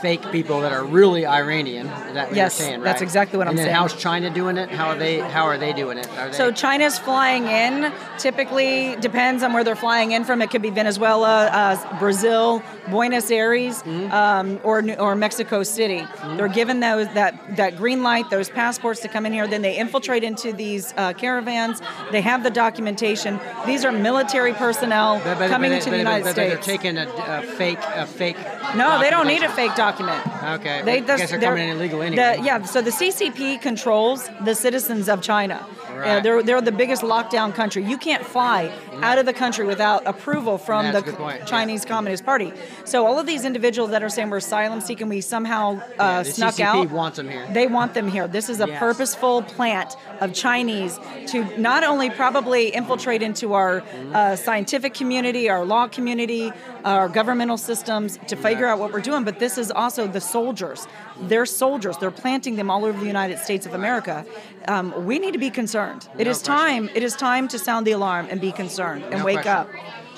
[0.03, 1.87] fake people that are really Iranian.
[1.87, 2.85] That Yes, saying, right?
[2.85, 3.75] that's exactly what and I'm saying.
[3.75, 4.69] how's China doing it?
[4.69, 5.21] How are they?
[5.21, 6.09] How are they doing it?
[6.19, 7.93] Are they, So China's flying in.
[8.19, 10.43] Typically, depends on where they're flying in from.
[10.43, 14.13] It could be Venezuela, uh, Brazil, Buenos Aires, Mm-hmm.
[14.13, 16.05] um, or or Mexico City.
[16.37, 19.47] They're given those that that green light, those passports to come in here.
[19.47, 21.81] Then they infiltrate into these uh, caravans.
[22.11, 23.39] They have the documentation.
[23.67, 26.37] These are military personnel But- but- coming but- into but- the United States.
[26.67, 28.37] They're taking a, a fake, a fake.
[28.75, 29.92] No, they don't need a fake document.
[30.01, 30.83] Okay.
[30.83, 32.37] They I guess they're they're- coming in illegal anyway.
[32.39, 35.65] The, yeah, so the CCP controls the citizens of China.
[36.05, 37.85] Uh, they're, they're the biggest lockdown country.
[37.85, 41.45] You can't fly out of the country without approval from the point, yeah.
[41.45, 42.53] Chinese Communist Party.
[42.85, 46.31] So all of these individuals that are saying we're asylum seeking, we somehow uh, the
[46.31, 46.91] snuck CCP out.
[46.91, 47.47] wants them here.
[47.53, 48.27] They want them here.
[48.29, 48.79] This is a Yes.
[48.79, 53.83] purposeful plant of Chinese to not only probably infiltrate into our
[54.15, 56.53] uh, scientific community, our law community,
[56.85, 60.87] our governmental systems to figure out what we're doing, but this is also the soldiers.
[61.21, 61.97] They're soldiers.
[61.99, 64.25] They're planting them all over the United States of America.
[64.69, 66.09] Um, we need to be concerned.
[66.19, 66.89] It No is time.
[66.95, 69.53] It is time to sound the alarm and be concerned and No wake question.
[69.53, 69.69] up.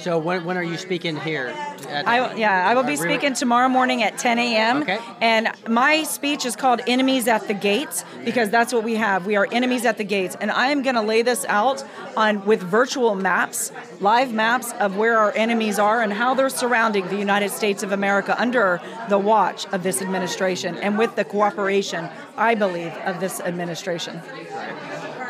[0.04, 1.46] So when, when are you speaking here?
[1.88, 4.82] At- I, yeah, I will be speaking tomorrow morning at 10 a.m.
[4.82, 4.98] Okay.
[5.22, 9.24] And my speech is called Enemies at the Gates because that's what we have.
[9.24, 10.36] We are enemies at the gates.
[10.38, 11.82] And I am going to lay this out
[12.18, 17.08] on with virtual maps, live maps of where our enemies are and how they're surrounding
[17.08, 22.10] the United States of America under the watch of this administration and with the cooperation,
[22.36, 24.20] I believe, of this administration.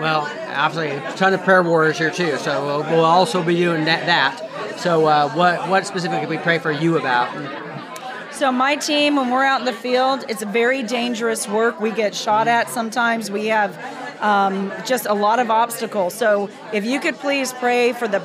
[0.00, 2.36] Well, obviously, a ton of prayer warriors here too.
[2.38, 4.06] So we'll, we'll also be doing that.
[4.06, 4.50] that.
[4.76, 7.28] So uh, what what specifically we pray for you about?
[8.32, 11.80] So my team, when we're out in the field, it's very dangerous work.
[11.80, 13.30] We get shot at sometimes.
[13.30, 13.78] We have
[14.20, 16.14] um, just a lot of obstacles.
[16.14, 18.18] So if you could please pray for the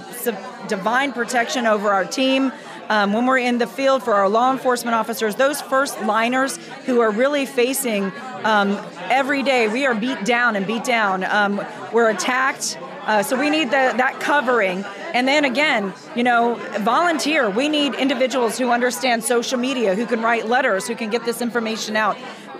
[0.67, 2.51] divine protection over our team.
[2.89, 6.57] Um, when we're in the field for our law enforcement officers, those first liners
[6.87, 8.11] who are really facing
[8.43, 11.23] um, every day, we are beat down and beat down.
[11.23, 12.79] Um, we're attacked.
[13.09, 14.85] Uh, so we need the, that covering.
[15.15, 17.49] And then again, you know, volunteer.
[17.49, 21.41] We need individuals who understand social media, who can write letters, who can get this
[21.41, 22.15] information out.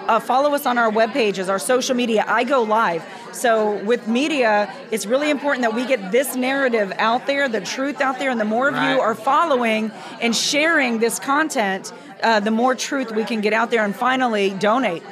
[0.07, 2.25] Uh, follow us on our web pages, our social media.
[2.27, 3.05] I go live.
[3.31, 8.01] So with media, it's really important that we get this narrative out there, the truth
[8.01, 8.95] out there, and the more of Right.
[8.95, 13.69] you are following and sharing this content, uh, the more truth we can get out
[13.69, 13.85] there.
[13.85, 15.03] And finally, donate.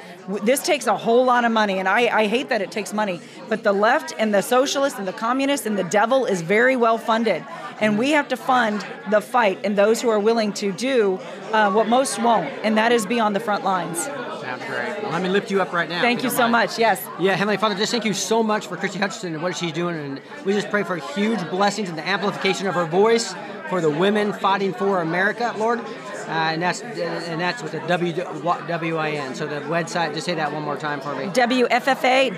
[0.44, 3.22] This takes a whole lot of money, and I, I hate that it takes money.
[3.48, 6.98] But the left and the socialists and the communists and the devil is very well
[6.98, 7.46] funded.
[7.80, 11.20] And we have to fund the fight and those who are willing to do
[11.54, 14.00] uh, what most won't, and that is be on the front lines.
[14.06, 15.04] Sounds great.
[15.04, 16.02] Well, let me lift you up right now.
[16.02, 16.52] Thank if you so mind.
[16.54, 16.80] much.
[16.80, 17.06] Yes.
[17.20, 19.96] Yeah, Heavenly Father, just thank you so much for Kristi Hutcherson and what she's doing.
[19.96, 23.34] And we just pray for huge blessings and the amplification of her voice
[23.70, 25.54] for the women fighting for America.
[25.58, 25.82] Lord,
[26.28, 29.34] Uh, and that's and that's with the W W I N.
[29.36, 30.14] So the website.
[30.14, 31.26] Just say that one more time for me.
[31.28, 32.38] WFFA.WIN.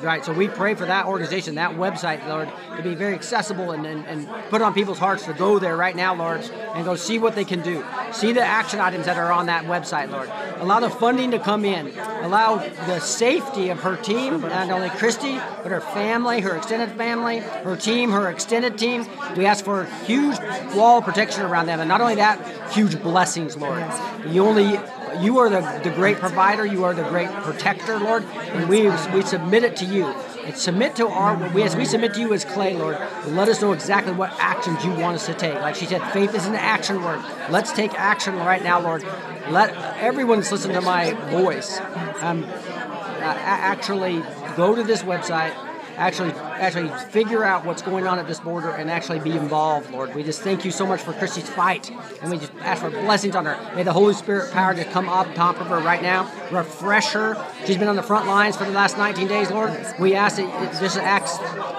[0.00, 0.24] Right.
[0.24, 4.06] So we pray for that organization, that website, Lord, to be very accessible and, and,
[4.06, 6.40] and put on people's hearts to go there right now, Lord,
[6.74, 7.82] and go see what they can do.
[8.12, 10.30] See the action items that are on that website, Lord.
[10.60, 11.96] Allow the funding to come in.
[11.98, 17.38] Allow the safety of her team, not only Kristi, but her family, her extended family,
[17.38, 19.06] her team, her extended team.
[19.36, 20.38] We ask for huge
[20.74, 23.84] wall of protection around them, and not only that, huge blessings, Lord.
[24.28, 24.78] You only
[25.20, 29.22] you are the, the great provider, you are the great protector, Lord, and we we
[29.22, 30.06] submit it to you.
[30.46, 32.96] And submit to our we as we submit to you as clay, Lord.
[33.26, 35.54] Let us know exactly what actions you want us to take.
[35.54, 37.20] Like she said, faith is an action word.
[37.50, 39.02] Let's take action right now, Lord.
[39.50, 41.80] Let everyone's listen to my voice.
[42.20, 44.22] Um, uh, actually
[44.56, 45.52] go to this website
[45.96, 50.14] actually actually figure out what's going on at this border and actually be involved, Lord.
[50.14, 51.90] We just thank you so much for Kristi's fight,
[52.22, 53.74] and we just ask for blessings on her.
[53.74, 57.36] May the Holy Spirit power just come up top of her right now, refresh her.
[57.66, 59.70] She's been on the front lines for the last 19 days, Lord.
[59.98, 61.38] We ask that this Acts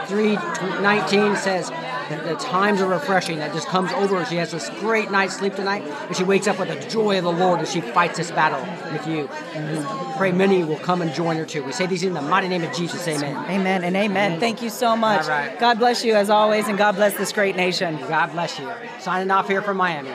[0.09, 1.71] 3:19 says
[2.09, 4.25] that the times are refreshing that just comes over.
[4.25, 7.23] She has this great night's sleep tonight, and she wakes up with the joy of
[7.23, 9.27] the Lord as she fights this battle with you.
[9.53, 11.63] And we pray many will come and join her too.
[11.63, 13.07] We say these in the mighty name of Jesus.
[13.07, 13.35] Amen.
[13.49, 14.39] Amen and amen.
[14.39, 15.23] Thank you so much.
[15.23, 15.59] All right.
[15.59, 17.97] God bless you as always, and God bless this great nation.
[18.07, 18.69] God bless you.
[18.99, 20.11] Signing off here from Miami.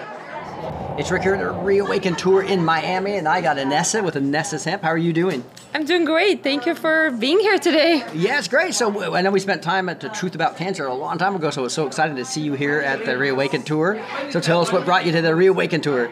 [0.98, 4.64] It's Rick here at the Reawaken Tour in Miami, and I got Anessa with Anessa's
[4.64, 4.82] Hemp.
[4.82, 5.44] How are you doing?
[5.74, 6.42] I'm doing great.
[6.42, 8.04] Thank you for being here today.
[8.14, 8.74] Yeah, it's great.
[8.74, 11.50] So I know we spent time at the Truth About Cancer a long time ago,
[11.50, 14.02] so I was so excited to see you here at the Reawaken Tour.
[14.30, 16.10] So tell us what brought you to the Reawaken Tour.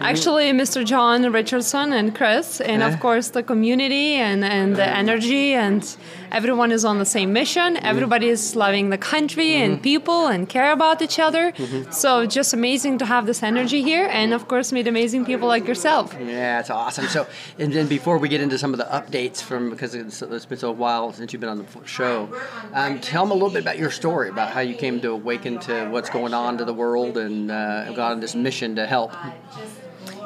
[0.00, 0.84] Actually, Mr.
[0.84, 5.82] John Richardson and Chris, and of course the community and, and the energy, and
[6.32, 7.76] everyone is on the same mission.
[7.76, 11.52] Everybody is loving the country and people and care about each other.
[11.52, 11.92] Mhm.
[11.92, 15.66] So just amazing to have this energy here, and of course meet amazing people like
[15.66, 16.14] yourself.
[16.20, 17.06] Yeah, it's awesome.
[17.08, 17.26] So,
[17.58, 20.58] and then before we get into some of the updates from because it's, it's been
[20.58, 22.28] so while since you've been on the show,
[22.74, 25.58] um, tell them a little bit about your story about how you came to awaken
[25.60, 29.12] to what's going on to the world and uh, got on this mission to help.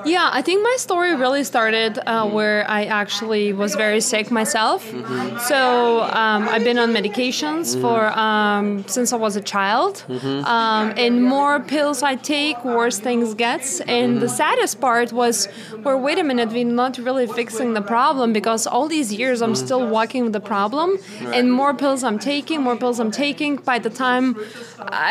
[0.04, 4.84] Yeah, I think my story really started uh, where I actually was very sick myself.
[4.90, 5.38] Mm-hmm.
[5.38, 7.80] So um, I've been on medications Mhm.
[7.84, 8.66] for um,
[8.96, 10.44] since I was a child, Mhm.
[10.56, 13.80] um, and more pills I take, worse things gets.
[13.98, 14.36] And the Mhm.
[14.42, 15.36] saddest part was,
[15.84, 19.54] well, wait a minute, we're not really fixing the problem because all these years I'm
[19.54, 20.88] still walking with the problem,
[21.36, 23.52] and more pills I'm taking, more pills I'm taking.
[23.72, 24.26] By the time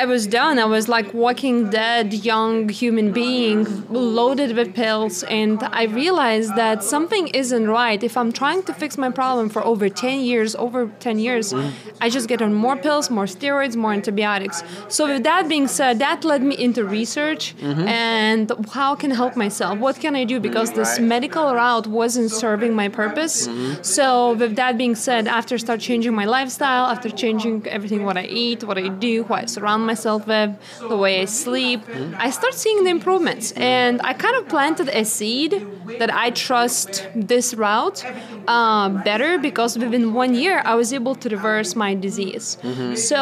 [0.02, 3.60] I was done, I was like walking dead young human being,
[3.90, 8.02] loaded with pills, and I realized that something isn't right.
[8.04, 11.54] If I'm trying to fix my problem for over 10 years, over 10 years,
[12.02, 14.64] I just get on more pills, more steroids, more antibiotics.
[14.88, 17.88] So with that being said, that led me into research Mhm.
[17.88, 19.74] and how can I help myself?
[19.80, 20.40] What can I do?
[20.40, 23.36] Because this medical route wasn't serving my purpose.
[23.82, 28.26] So with that being said, after start changing my lifestyle, after changing everything what I
[28.44, 30.52] eat, what I do, who I surround myself with,
[30.92, 31.82] the way I sleep,
[32.26, 33.52] I start seeing the improvements.
[33.80, 35.54] And I kind of planted a seed
[36.00, 38.06] that I trust this route
[38.48, 42.58] uh, better because within one year I was able to reverse my disease.
[42.64, 42.98] Mhm.
[42.98, 43.20] So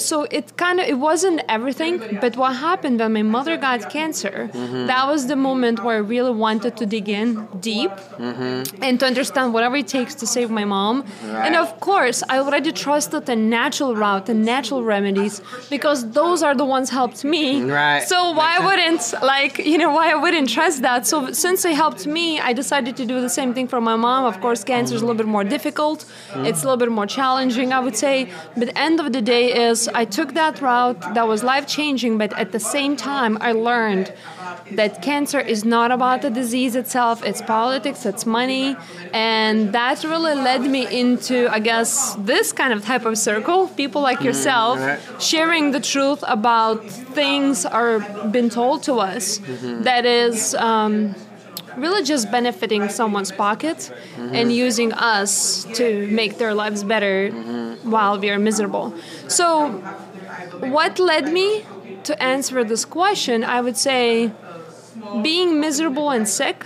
[0.00, 1.94] so it kind of it wasn't everything
[2.24, 4.86] but what happened when my mother got cancer Mhm.
[4.92, 7.28] that was the moment where i really wanted to dig in
[7.70, 7.92] deep
[8.28, 8.82] Mm-hmm.
[8.86, 10.96] and to understand whatever it takes to save my mom.
[11.46, 15.34] And of course, I already trusted the natural route, the natural remedies,
[15.74, 17.44] because those are the ones helped me.
[17.62, 18.02] Right.
[18.12, 19.02] So why wouldn't
[19.34, 21.00] like you know why I wouldn't trust that?
[21.10, 24.20] So since they helped me, I decided to do the same thing for my mom.
[24.32, 25.98] Of course, cancer is a little bit more difficult.
[26.32, 26.46] Mm.
[26.48, 28.16] It's a little bit more challenging, I would say.
[28.60, 32.32] But end of the day is I took that route that was life changing, but
[32.38, 34.12] at the same time, I learned
[34.72, 38.76] that cancer is not about the disease itself, it's politics, it's money.
[39.12, 43.68] And that really led me into, I guess, this kind of type of circle.
[43.68, 44.78] People like yourself
[45.20, 49.82] sharing the truth about things are been told to us Mhm.
[49.84, 51.14] that is um,
[51.80, 54.50] really just benefiting someone's pocket and mm-hmm.
[54.50, 57.90] using us to make their lives better mm-hmm.
[57.90, 58.94] while we are miserable.
[59.28, 59.70] So,
[60.60, 61.64] what led me
[62.04, 64.32] to answer this question, I would say
[65.22, 66.64] being miserable and sick.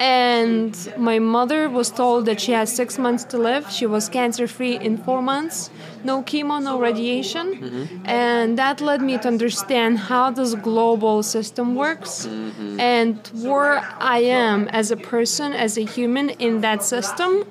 [0.00, 3.70] And my mother was told that she has six months to live.
[3.70, 5.70] She was cancer free in four months,
[6.04, 7.46] no chemo, no radiation.
[8.04, 12.26] And that led me to understand how this global system works
[12.78, 17.44] and where I am as a person, as a human in that system.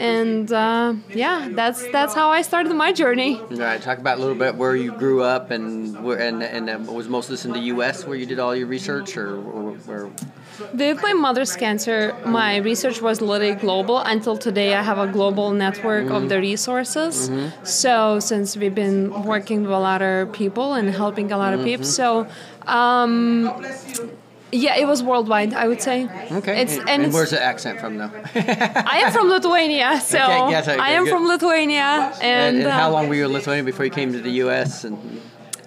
[0.00, 3.38] And uh, yeah, that's that's how I started my journey.
[3.38, 6.68] All right, talk about a little bit where you grew up and where and and
[6.70, 8.06] uh, was most of this in the U.S.
[8.06, 10.10] where you did all your research, or, or where?
[10.74, 13.98] With my mother's cancer, my research was literally global.
[13.98, 16.14] Until today, I have a global network Mm-hmm.
[16.14, 17.30] of the resources.
[17.64, 21.64] So, since we've been working with a lot of people and helping a lot of
[21.64, 22.26] people, so
[22.66, 23.48] um,
[24.52, 25.54] yeah, it was worldwide.
[25.54, 26.04] I would say.
[26.32, 28.10] Okay, It's and, and, it's, where's the accent from though?
[28.34, 31.12] I am from Lithuania, so Okay, yes, okay, I am good.
[31.12, 34.12] from Lithuania, and, and, and how uh, long were you in Lithuania before you came
[34.12, 34.84] to the U.S.
[34.84, 34.98] and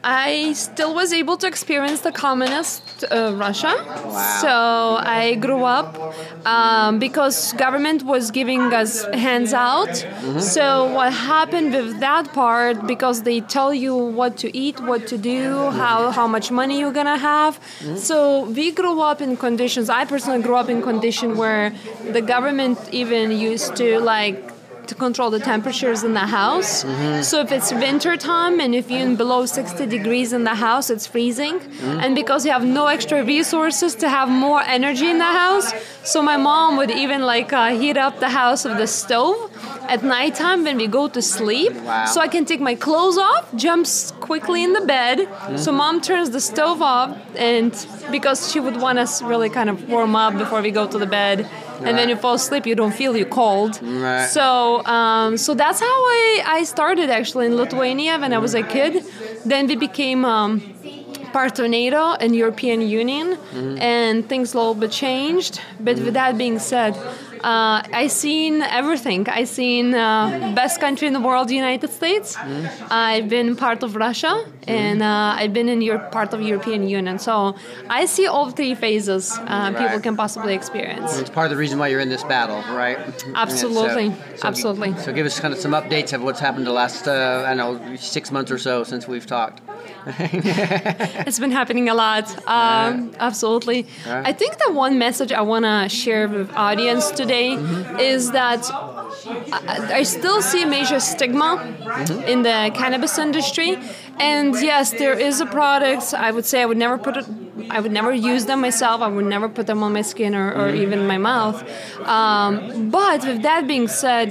[0.03, 3.73] I still was able to experience the communist uh, Russia.
[4.41, 4.49] So
[4.99, 5.97] I grew up
[6.45, 9.95] um, because government was giving us hands out.
[10.39, 12.85] So what happened with that part?
[12.85, 16.97] Because they tell you what to eat, what to do, how how much money you're
[17.01, 17.59] gonna have.
[17.95, 19.89] So we grew up in conditions.
[19.89, 21.73] I personally grew up in condition where
[22.11, 24.51] the government even used to like
[24.93, 26.83] to control the temperatures in the house.
[26.83, 27.21] Mm-hmm.
[27.23, 30.89] So if it's winter time and if you're in below 60 degrees in the house,
[30.89, 31.59] it's freezing.
[31.59, 31.99] Mm-hmm.
[32.01, 35.73] And because you have no extra resources to have more energy in the house,
[36.03, 39.51] so my mom would even like uh, heat up the house with the stove
[39.93, 41.73] at nighttime when we go to sleep.
[41.73, 42.05] Wow.
[42.05, 45.19] So I can take my clothes off, jumps quickly in the bed.
[45.19, 45.57] Mm-hmm.
[45.57, 47.73] So mom turns the stove off, and
[48.11, 51.11] because she would want us really kind of warm up before we go to the
[51.19, 51.49] bed.
[51.87, 53.79] And then you fall asleep, you don't feel you cold.
[53.81, 54.27] Right.
[54.27, 55.85] So, um, so that's how
[56.19, 59.03] I, I started actually in Lithuania when I was a kid.
[59.45, 60.61] Then we became um,
[61.33, 63.77] part of NATO and European Union, Mm-hmm.
[63.81, 65.61] and things a little bit changed.
[65.79, 66.93] But with that being said,
[67.43, 69.27] uh, I seen everything.
[69.29, 72.35] I seen uh, best country in the world, the United States.
[72.37, 72.85] Mm-hmm.
[72.89, 74.33] I've been part of Russia,
[74.67, 77.19] and uh, I've been in your part of European Union.
[77.19, 77.55] So
[77.89, 80.03] I see all three phases uh, people Right.
[80.03, 81.09] can possibly experience.
[81.19, 82.97] it's part of the reason why you're in this battle, right?
[83.35, 84.91] Absolutely, Yeah, so- absolutely.
[85.05, 87.95] So give us kind of some updates of what's happened the last, uh, I know,
[87.97, 89.59] six months or so since we've talked.
[91.27, 92.25] it's been happening a lot.
[92.47, 93.79] Um, absolutely.
[94.05, 94.23] Yeah.
[94.25, 97.32] I think the one message I want to share with audience today
[97.99, 101.49] is that I, I still see a major stigma
[102.27, 103.77] in the cannabis industry.
[104.19, 106.13] And yes, there is a product.
[106.13, 107.25] I would say I would never put it.
[107.69, 109.01] I would never use them myself.
[109.01, 111.57] I would never put them on my skin or, or even my mouth.
[112.07, 114.27] Um, but with that being said,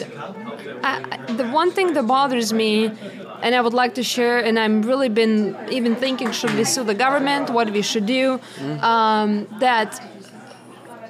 [0.84, 2.90] I- the one thing that bothers me
[3.42, 6.84] and I would like to share, and I'm really been even thinking, should we sue
[6.84, 7.50] the government?
[7.50, 8.38] What we should do?
[8.80, 10.00] Um, that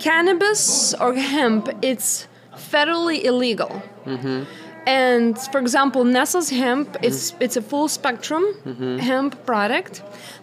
[0.06, 2.26] cannabis or hemp, it's
[2.72, 3.72] federally illegal.
[4.04, 4.42] Mm-hmm.
[4.84, 8.98] And for example, Nesa's hemp, it's it's a full spectrum Mhm.
[9.08, 9.94] hemp product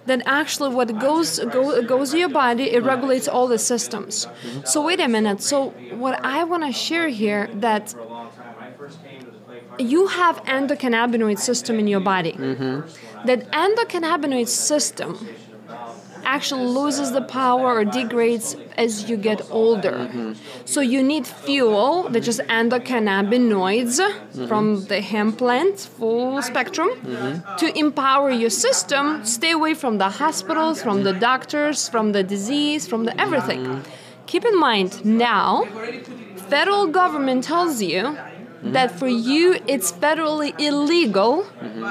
[0.10, 4.14] that actually what goes go, goes to your body, it regulates all the systems.
[4.72, 5.40] So wait a minute.
[5.52, 5.58] So
[6.04, 7.86] what I want to share here that
[9.92, 12.34] you have endocannabinoid system in your body.
[13.30, 15.10] That endocannabinoid system
[16.36, 19.98] actually loses the power or degrades as you get older.
[19.98, 20.34] Mm-hmm.
[20.66, 24.48] So you need fuel, which is endocannabinoids mm-hmm.
[24.48, 27.56] from the hemp plant, full spectrum, mm-hmm.
[27.62, 29.26] to empower your system.
[29.26, 33.84] Stay away from the hospitals, from the doctors, from the disease, from the everything.
[34.28, 35.66] Keep in mind now,
[36.54, 38.18] federal government tells you
[38.62, 41.46] that for you it's federally illegal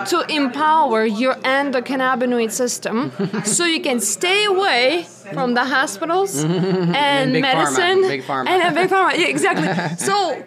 [0.07, 3.11] to empower your endocannabinoid system
[3.45, 8.49] so you can stay away from the hospitals and, And big pharma, medicine pharma.
[8.49, 9.17] and and big pharma.
[9.17, 9.69] Yeah, exactly.
[10.09, 10.43] So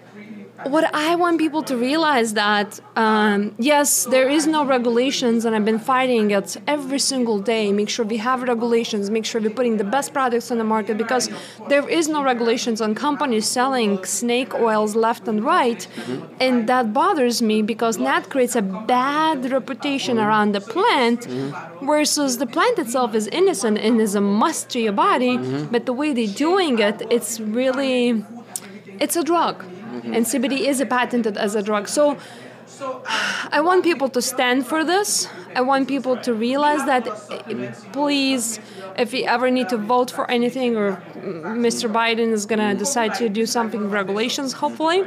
[0.65, 5.65] what I want people to realize that um, yes, there is no regulations, and I've
[5.65, 7.71] been fighting it every single day.
[7.71, 9.09] Make sure we have regulations.
[9.09, 11.29] Make sure we're putting the best products on the market because
[11.69, 16.25] there is no regulations on companies selling snake oils left and right, mm-hmm.
[16.39, 21.85] and that bothers me because that creates a bad reputation around the plant, mm-hmm.
[21.85, 25.71] versus the plant itself is innocent and is a must to your body, mm-hmm.
[25.71, 28.23] but the way they're doing it, it's really,
[28.99, 29.65] it's a drug
[30.01, 30.13] Mm-hmm.
[30.13, 31.87] and CBD is a patented as a drug.
[31.87, 32.17] So
[33.51, 35.27] I want people to stand for this.
[35.55, 38.59] I want people to realize that, eh, please,
[38.97, 41.91] if you ever need to vote for anything or mm, Mr.
[41.91, 45.03] Biden is going to decide to do something, regulations, hopefully,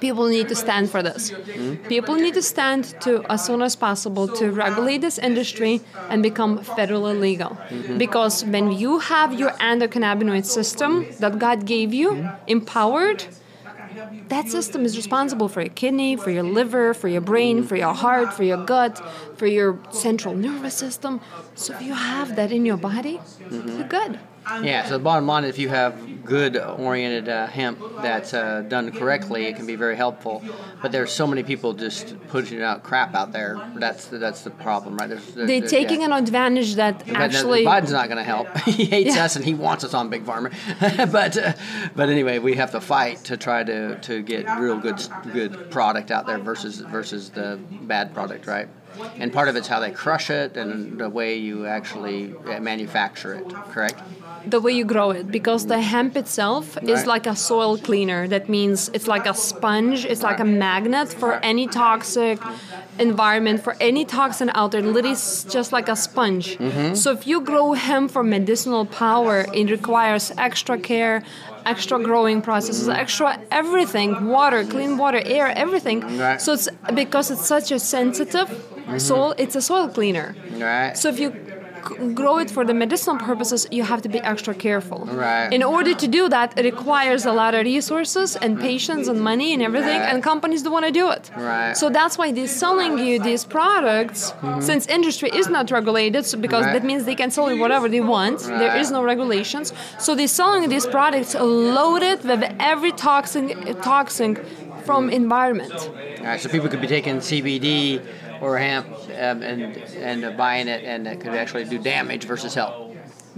[0.00, 1.30] people need to stand for this.
[1.30, 1.88] Mm-hmm.
[1.88, 6.60] People need to stand to, as soon as possible, to regulate this industry and become
[6.60, 7.50] federally legal.
[7.50, 7.98] Mm-hmm.
[7.98, 13.24] Because when you have your endocannabinoid system that God gave you empowered,
[14.28, 17.94] that system is responsible for your kidney, for your liver, for your brain, for your
[17.94, 19.02] heart, for your gut,
[19.36, 21.20] for your central nervous system.
[21.54, 23.68] So if you have that in your body, mm-hmm.
[23.68, 24.18] you're good.
[24.62, 28.62] Yeah, so the bottom line is if you have good oriented uh, hemp that's uh,
[28.68, 30.42] done correctly, it can be very helpful.
[30.82, 33.58] But there's so many people just pushing out crap out there.
[33.76, 35.08] That's the, that's the problem, right?
[35.08, 36.06] There's, They're there's- taking yeah.
[36.06, 37.64] an advantage that But actually.
[37.64, 38.56] Biden's not going to help.
[38.66, 39.24] he hates Yeah.
[39.24, 40.52] us and he wants us on Big Pharma.
[41.12, 41.52] but uh,
[41.94, 45.00] but anyway, we have to fight to try to, to get real good
[45.32, 48.68] good product out there versus versus the bad product, right?
[49.18, 53.34] And part of it's how they crush it and the way you actually uh, manufacture
[53.34, 53.48] it.
[53.72, 54.00] Correct?
[54.48, 57.06] the way you grow it because the hemp itself is Right.
[57.14, 61.32] like a soil cleaner that means it's like a sponge it's like a magnet for
[61.42, 62.38] any toxic
[63.00, 66.96] environment for any toxin out there literally it's just like a sponge Mhm.
[66.96, 71.22] so if you grow hemp for medicinal power it requires extra care
[71.72, 76.40] extra growing processes extra everything water clean water air everything Right.
[76.40, 78.48] so it's because it's such a sensitive
[78.98, 80.28] soil it's a soil cleaner
[80.66, 80.96] Right.
[80.96, 84.52] so if you c- grow it for the medicinal purposes, you have to be extra
[84.66, 85.00] careful.
[85.26, 85.48] Right.
[85.58, 89.48] In order to do that, it requires a lot of resources and patience and money
[89.54, 90.10] and everything, Right.
[90.12, 91.24] and companies don't want to do it.
[91.36, 91.76] Right.
[91.80, 94.62] So that's why they're selling you these products, Mhm.
[94.68, 96.74] since industry is not regulated, so because Right.
[96.76, 98.38] that means they can sell you whatever they want.
[98.40, 98.80] There Right.
[98.82, 99.66] is no regulations.
[100.04, 101.32] So they're selling these products
[101.78, 103.44] loaded with every toxin,
[103.92, 104.30] toxin
[104.86, 105.72] from environment.
[106.20, 108.00] All right, so people could be taking CBD
[108.40, 109.60] or hemp um, and
[110.10, 112.74] and uh, buying it, and it could actually do damage versus help.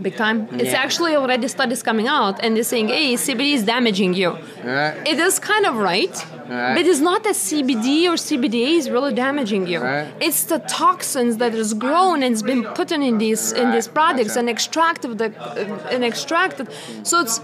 [0.01, 0.46] Big time.
[0.53, 4.30] It's actually already studies coming out, and they're saying, "Hey, CBD is damaging you."
[4.64, 4.94] Right.
[5.12, 6.16] It is kind of right,
[6.49, 6.74] Right.
[6.76, 9.80] but it's not that CBD or CBDA is really damaging you.
[9.80, 10.07] Right.
[10.20, 14.36] It's the toxins that is grown and it's been put in these in these products
[14.36, 16.68] and extracted the uh, and extracted.
[17.03, 17.40] So it's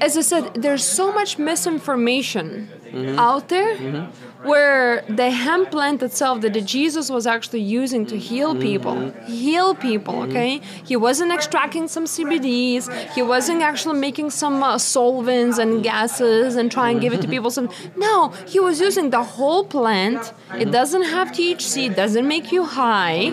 [0.00, 2.48] as I said, there's so much misinformation
[2.92, 3.18] Mhm.
[3.18, 3.76] out there.
[3.76, 4.06] Mhm.
[4.42, 9.26] Where the hemp plant itself that the Jesus was actually using to heal people, mm-hmm.
[9.26, 10.30] heal people, mm-hmm.
[10.30, 10.60] okay?
[10.84, 12.84] He wasn't extracting some CBDs,
[13.14, 17.28] he wasn't actually making some uh, solvents and gases and try and give it to
[17.28, 17.50] people.
[17.50, 20.20] Some no, he was using the whole plant.
[20.20, 20.70] It mm-hmm.
[20.70, 23.30] doesn't have THC, it doesn't make you high,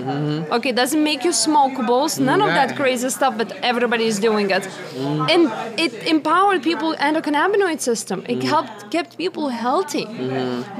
[0.51, 0.69] okay?
[0.69, 4.67] It doesn't make you smokables, none of that crazy stuff, but everybody is doing it.
[4.95, 8.25] And it empowered people endocannabinoid system.
[8.27, 10.05] It helped kept people healthy.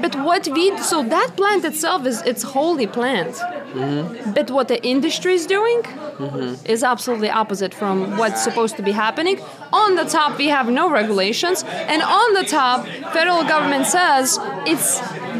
[0.00, 3.34] But what we so that plant itself is it's holy plant.
[3.34, 4.32] Mm-hmm.
[4.32, 6.66] But what the industry is doing mm-hmm.
[6.66, 9.40] is absolutely opposite from what's supposed to be happening.
[9.82, 11.58] On the top, we have no regulations,
[11.92, 14.38] and on the top, federal government says
[14.72, 14.88] it's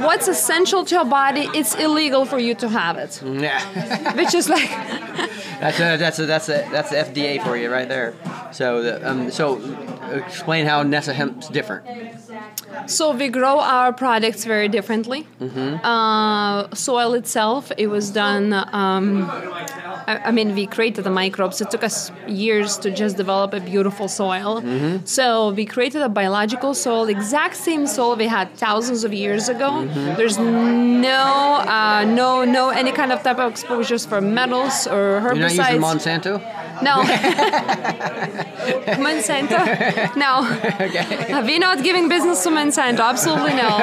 [0.07, 1.45] what's essential to your body.
[1.55, 3.61] It's illegal for you to have it, Yeah.
[4.21, 4.69] which is like
[5.61, 8.13] That's a, that's a, that's a, that's the FDA for you right there.
[8.53, 9.57] So the, um, so
[10.13, 11.85] explain how Nesa Hemp's different.
[12.87, 15.27] so we grow our products very differently.
[15.41, 15.85] Mm-hmm.
[15.85, 18.53] Uh, soil itself, it was done.
[18.53, 19.25] Um,
[20.09, 21.61] I, I mean, we created the microbes.
[21.63, 24.26] It took us years to just develop a beautiful soil.
[24.31, 25.05] Mm-hmm.
[25.05, 29.71] So we created a biological soil, exact same soil we had thousands of years ago.
[29.71, 30.15] Mm-hmm.
[30.17, 31.23] There's no,
[31.67, 35.57] uh, no, no any kind of type of exposures for metals or herbicides.
[35.73, 36.21] You're not using.
[36.23, 36.41] Monsanto.
[36.83, 37.03] No.
[39.07, 40.17] Monsanto?
[40.17, 41.43] No.
[41.43, 43.01] We're not giving business to Monsanto.
[43.01, 43.79] Absolutely no.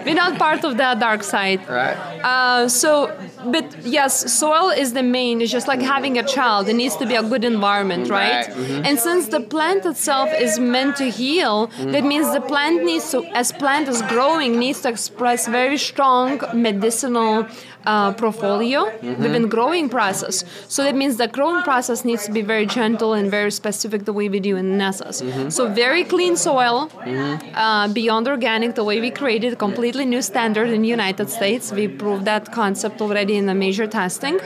[0.04, 1.68] We're not part of that dark side.
[1.68, 1.96] Right.
[2.22, 3.08] Uh, so,
[3.44, 5.40] but yes, soil is the main.
[5.40, 6.68] It's just like having a child.
[6.68, 8.46] It needs to be a good environment, right?
[8.46, 8.86] Right, mhm.
[8.86, 13.24] And since the plant itself is meant to heal, that means the plant needs to,
[13.40, 17.46] as plant is growing, needs to express very strong medicinal
[17.86, 19.18] uh, portfolio Mhm.
[19.24, 20.44] within growing process.
[20.68, 24.12] So that means the growing process needs to be very gentle and very specific the
[24.18, 25.22] way we do in Nesa's.
[25.22, 25.50] Mhm.
[25.56, 27.32] So very clean soil, Mm-hmm.
[27.64, 31.64] uh, beyond organic, the way we created, completely new standard in United States.
[31.72, 34.36] We proved that concept already in the major testing.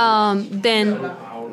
[0.00, 0.86] Um, then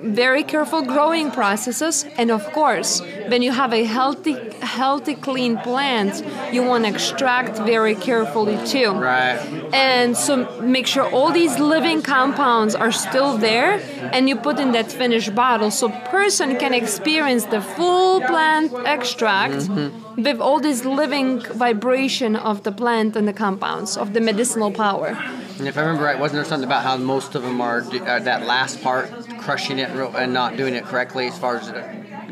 [0.01, 2.05] very careful growing processes.
[2.17, 6.23] And of course when you have a healthy healthy clean plant
[6.53, 8.91] you want to extract very carefully too.
[8.91, 9.39] Right.
[9.73, 13.79] and so make sure all these living compounds are still there
[14.13, 19.55] and you put in that finished bottle so person can experience the full plant extract
[19.55, 20.08] mm-hmm.
[20.23, 25.17] With all this living vibration of the plant and the compounds of the medicinal power.
[25.57, 28.19] And if I remember right, wasn't there something about how most of them are uh,
[28.19, 31.67] that last part, crushing it and not doing it correctly as far as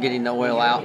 [0.01, 0.83] getting the oil out?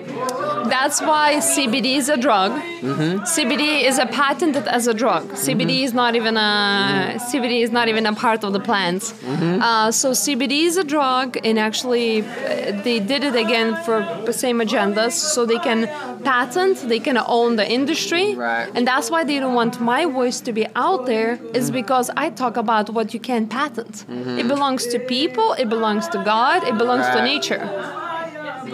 [0.69, 2.53] That's why CBD is a drug.
[2.53, 3.23] Mm-hmm.
[3.35, 5.29] CBD is a patented as a drug.
[5.31, 9.03] CBD is not even a CBD is not even a part of the plant.
[9.03, 9.61] Mm-hmm.
[9.63, 14.33] Uh, so CBD is a drug, and actually uh, they did it again for the
[14.33, 15.81] same agendas, so they can
[16.23, 18.69] patent, they can own the industry, Right.
[18.75, 21.39] and that's why they don't want my voice to be out there.
[21.55, 24.05] Is because I talk about what you can patent.
[24.41, 25.53] It belongs to people.
[25.55, 26.63] It belongs to God.
[26.65, 27.65] It belongs to nature.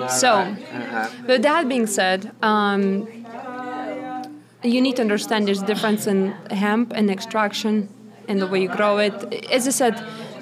[0.08, 1.08] So, Uh-huh.
[1.26, 3.06] but that being said, um,
[4.62, 7.88] you need to understand there's difference in hemp and extraction
[8.28, 9.14] and the way you grow it.
[9.50, 9.94] As I said,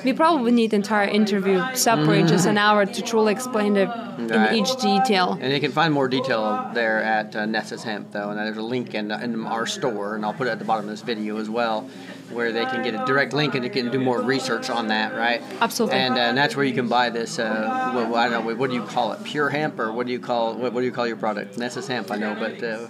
[0.06, 4.28] we probably need the entire interview separate just an hour to truly explain it Mm-hmm.
[4.32, 4.52] Right.
[4.52, 5.36] in each detail.
[5.42, 8.62] And you can find more detail there at uh, Nesa's Hemp, though, and there's a
[8.62, 11.36] link in, in our store, and I'll put it at the bottom of this video
[11.36, 11.82] as well,
[12.30, 15.14] where they can get a direct link and they can do more research on that,
[15.14, 15.42] right?
[15.60, 15.98] Absolutely.
[15.98, 17.38] And, uh, and that's where you can buy this.
[17.38, 18.54] Uh, what, I don't know.
[18.54, 19.22] What do you call it?
[19.22, 21.58] Pure hemp, or what do you call what, what do you call your product?
[21.58, 22.86] Nesa's Hemp, I know, but uh,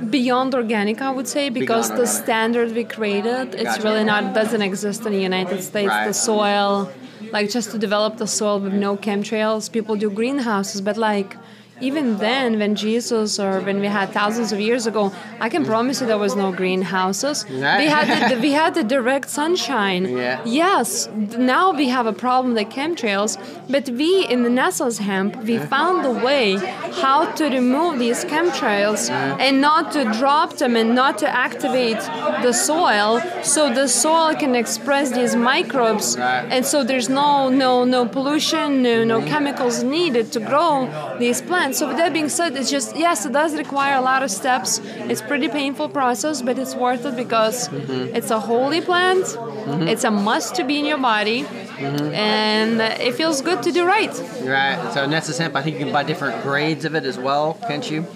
[0.00, 2.24] Beyond organic, I would say, because Beyond the organic.
[2.24, 3.82] standard we created, it's Gotcha.
[3.82, 5.88] really not doesn't exist in the United States.
[5.88, 6.06] Right.
[6.06, 6.90] The soil,
[7.32, 11.36] like just to develop the soil with no chemtrails, people do greenhouses, but like
[11.80, 16.00] even then, when Jesus or when we had thousands of years ago, I can promise
[16.00, 17.44] you there was no greenhouses.
[17.50, 17.78] Right.
[17.78, 20.16] We had the, we had the direct sunshine.
[20.16, 20.40] Yeah.
[20.44, 25.58] Yes, now we have a problem with chemtrails, but we in the Nesa's hemp we
[25.58, 26.56] found a way
[27.02, 31.98] how to remove these chemtrails and not to drop them and not to activate
[32.42, 38.06] the soil, so the soil can express these microbes, and so there's no no no
[38.06, 39.28] pollution, no no mm-hmm.
[39.28, 41.63] chemicals needed to grow these plants.
[41.72, 44.80] So with that being said, it's just yes, it does require a lot of steps.
[44.84, 48.14] It's pretty painful process, but it's worth it because mm-hmm.
[48.14, 49.24] it's a holy plant.
[49.24, 49.88] Mm-hmm.
[49.88, 52.14] It's a must to be in your body, mm-hmm.
[52.14, 54.10] and it feels good to do right.
[54.42, 54.92] right.
[54.92, 57.88] So Nesa's Hemp, I think you can buy different grades of it as well, can't
[57.90, 58.06] you?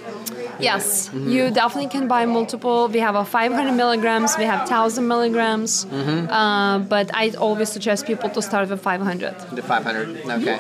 [0.61, 2.89] Yes, you definitely can buy multiple.
[2.89, 8.29] We have a 500 milligrams, we have 1000 milligrams, uh, but I always suggest people
[8.31, 9.39] to start with 500.
[9.53, 10.27] The 500.
[10.27, 10.59] Okay.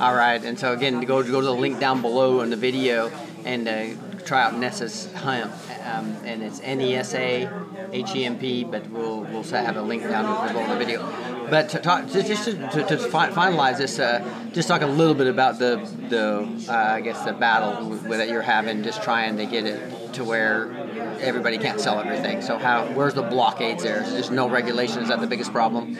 [0.00, 0.42] All right.
[0.42, 3.10] And so again, go go to the link down below in the video
[3.44, 3.86] and uh,
[4.24, 5.52] try out Nesa's hemp.
[5.84, 7.48] Um, and it's N E S A
[7.92, 11.48] H E M P, but we'll we'll have a link down below in the video.
[11.50, 14.22] But to talk, just, to, to, to fi- finalize this, uh,
[14.52, 15.76] just talk a little bit about the
[16.10, 20.24] the uh, I guess the battle that you're having, just trying to get it to
[20.24, 20.70] where
[21.20, 22.42] everybody can't sell everything.
[22.42, 24.02] So how where's the blockades there?
[24.02, 25.02] Just no regulation?
[25.02, 25.96] Is that the biggest problem?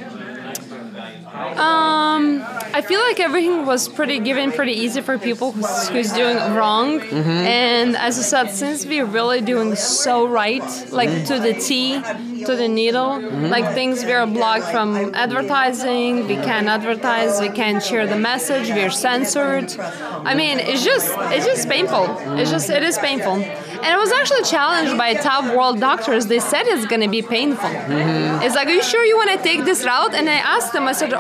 [1.39, 2.43] Um,
[2.74, 7.01] I feel like everything was pretty given pretty easy for people who's, who's doing wrong.
[7.01, 12.03] And as I said, since we're really doing so right, like to the T,
[12.47, 17.82] to the needle, like things we are blocked from advertising, we can't advertise, we can't
[17.82, 19.74] share the message, we're censored.
[19.78, 22.05] I mean, it's just it's just painful.
[22.39, 23.36] It's just it is painful.
[23.78, 26.26] And I was actually challenged by top world doctors.
[26.26, 27.68] They said it's going to be painful.
[27.68, 28.43] Mm-hmm.
[28.43, 30.14] It's like, are you sure you want to take this route?
[30.14, 31.12] And I asked them, I said,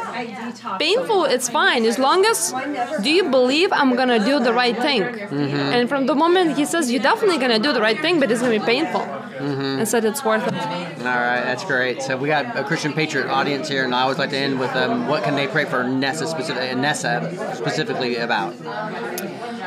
[0.78, 1.84] painful, it's fine.
[1.84, 2.52] As long as,
[3.00, 5.02] do you believe I'm going to do the right thing?
[5.02, 5.74] Mm-hmm.
[5.74, 8.30] And from the moment he says, you're definitely going to do the right thing, but
[8.30, 9.02] it's going to be painful.
[9.40, 10.54] I said, it's worth it.
[10.54, 12.02] All right, that's great.
[12.02, 14.74] So we got a Christian Patriot audience here, and I always like to end with
[14.76, 18.54] um, what can they pray for Nesa, specific, Nesa specifically about?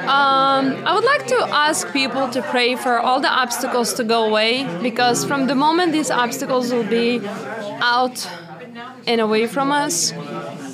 [0.01, 4.25] Um, I would like to ask people to pray for all the obstacles to go
[4.25, 7.21] away because from the moment these obstacles will be
[7.81, 8.27] out
[9.07, 10.11] and away from us,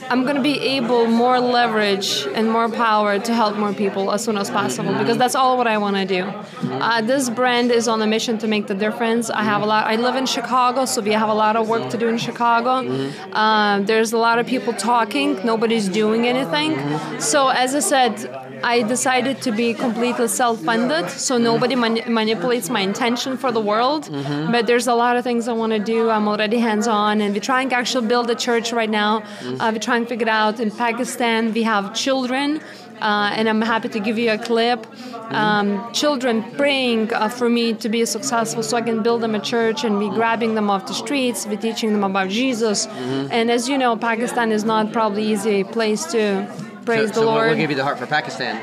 [0.10, 4.24] I'm going to be able more leverage and more power to help more people as
[4.24, 6.24] soon as possible because that's all what I want to do.
[6.70, 9.30] Uh, this brand is on a mission to make the difference.
[9.30, 9.86] I have a lot.
[9.86, 12.88] I live in Chicago, so we have a lot of work to do in Chicago.
[13.34, 15.46] Um, there's a lot of people talking.
[15.46, 17.20] Nobody's doing anything.
[17.20, 18.47] So as I said.
[18.64, 24.10] I decided to be completely self-funded, so nobody mani- manipulates my intention for the world.
[24.52, 26.10] But there's a lot of things I want to do.
[26.10, 29.24] I'm already hands-on, and we're trying to actually build a church right now.
[29.60, 30.60] Uh, we're trying to figure it out.
[30.60, 32.62] In Pakistan, we have children.
[33.00, 34.88] Uh, and I'm happy to give you a clip.
[35.30, 39.40] Um, children praying uh, for me to be successful so I can build them a
[39.40, 42.88] church and be grabbing them off the streets, be teaching them about Jesus.
[42.88, 46.48] And as you know, Pakistan is not probably easy place to
[46.88, 47.38] praise so, the so Lord.
[47.38, 48.56] What, what gave you the heart for Pakistan?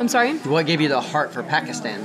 [0.00, 0.38] I'm sorry?
[0.38, 2.00] What gave you the heart for Pakistan?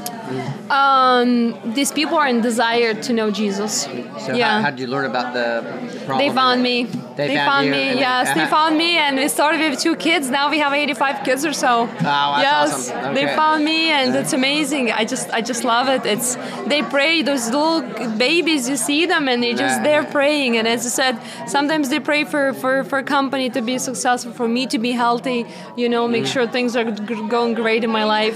[0.70, 3.84] Um, these people are in desire to know Jesus.
[3.84, 3.92] So
[4.34, 4.58] yeah.
[4.58, 5.62] how, how did you learn about the,
[6.06, 6.18] problem?
[6.18, 6.84] they found me.
[7.18, 8.00] They found found you, me.
[8.00, 10.30] Yes, they found me, and we started with two kids.
[10.30, 11.84] Now we have 85 kids or so.
[11.84, 13.14] Wow, that's yes, awesome.
[13.14, 14.92] they found me, and it's amazing.
[14.92, 16.06] I just, I just love it.
[16.06, 16.30] It's
[16.72, 17.22] they pray.
[17.22, 17.82] Those little
[18.18, 20.52] babies, you see them, and they just they're praying.
[20.58, 21.14] And as I said,
[21.56, 25.40] sometimes they pray for for for company to be successful, for me to be healthy.
[25.76, 26.34] You know, make Mm-hmm.
[26.34, 26.86] sure things are
[27.36, 28.36] going great in my life.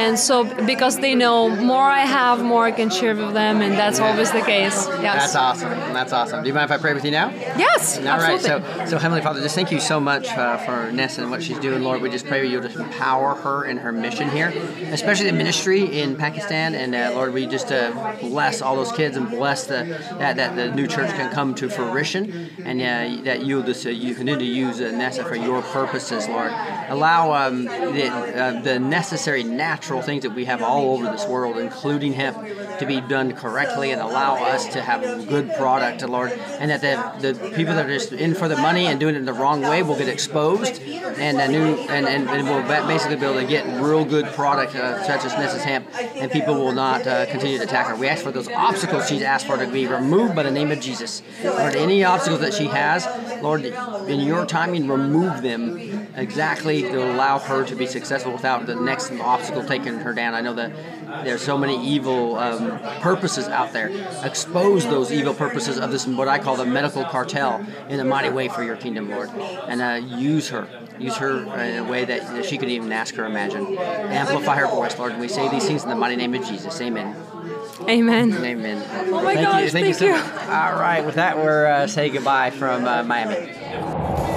[0.00, 0.36] And so
[0.72, 4.30] because they know more I have, more I can share with them, and that's always
[4.32, 4.86] the case.
[5.00, 5.32] Yes.
[5.32, 5.70] That's awesome.
[5.70, 6.42] That's awesome.
[6.42, 7.30] Do you mind if I pray with you now?
[7.30, 8.20] Yes, All right.
[8.20, 8.40] right.
[8.40, 11.58] So, so Heavenly Father, just thank you so much uh, for Nesa and what she's
[11.58, 12.00] doing, Lord.
[12.00, 14.48] We just pray you to empower her in her mission here,
[14.90, 16.74] especially the ministry in Pakistan.
[16.74, 19.84] And uh, Lord, we just uh, bless all those kids and bless the
[20.18, 23.90] that, that the new church can come to fruition, and uh, that you'll just uh,
[23.90, 26.52] you continue to use uh, Nesa for your purposes, Lord.
[26.88, 31.58] Allow um, the, uh, the necessary natural things that we have all over this world,
[31.58, 32.36] including hemp,
[32.78, 37.32] to be done correctly, and allow us to have good product, Lord, and that the,
[37.32, 39.82] the people that are just in for the money and doing it the wrong way
[39.82, 43.64] will get exposed, and a new and, and, and we'll basically be able to get
[43.82, 47.64] real good product uh, such as Nesa's hemp, and people will not uh, continue to
[47.64, 47.96] attack her.
[47.96, 50.80] We ask for those obstacles she's asked for to be removed by the name of
[50.80, 51.22] Jesus.
[51.44, 53.06] Lord, any obstacles that she has,
[53.42, 58.74] Lord, in your timing, remove them exactly to allow her to be successful without the
[58.74, 60.34] next obstacle taking her down.
[60.34, 60.72] I know that
[61.24, 63.90] there's so many evil um, purposes out there.
[64.24, 68.30] Expose those evil purposes of this, what I call the medical cartel, in a mighty
[68.30, 69.30] way for your kingdom, Lord.
[69.30, 70.66] And uh, use her.
[70.98, 73.76] Use her in a way that, that she could even ask or imagine.
[73.78, 75.12] Amplify her voice, Lord.
[75.12, 76.80] And we say these things in the mighty name of Jesus.
[76.80, 77.16] Amen.
[77.88, 78.32] Amen.
[78.32, 78.84] Amen.
[79.12, 80.12] Oh my thank gosh, you, thank, you thank so you.
[80.12, 80.48] much.
[80.48, 84.31] All right, with that, we're uh, say goodbye from uh, Miami.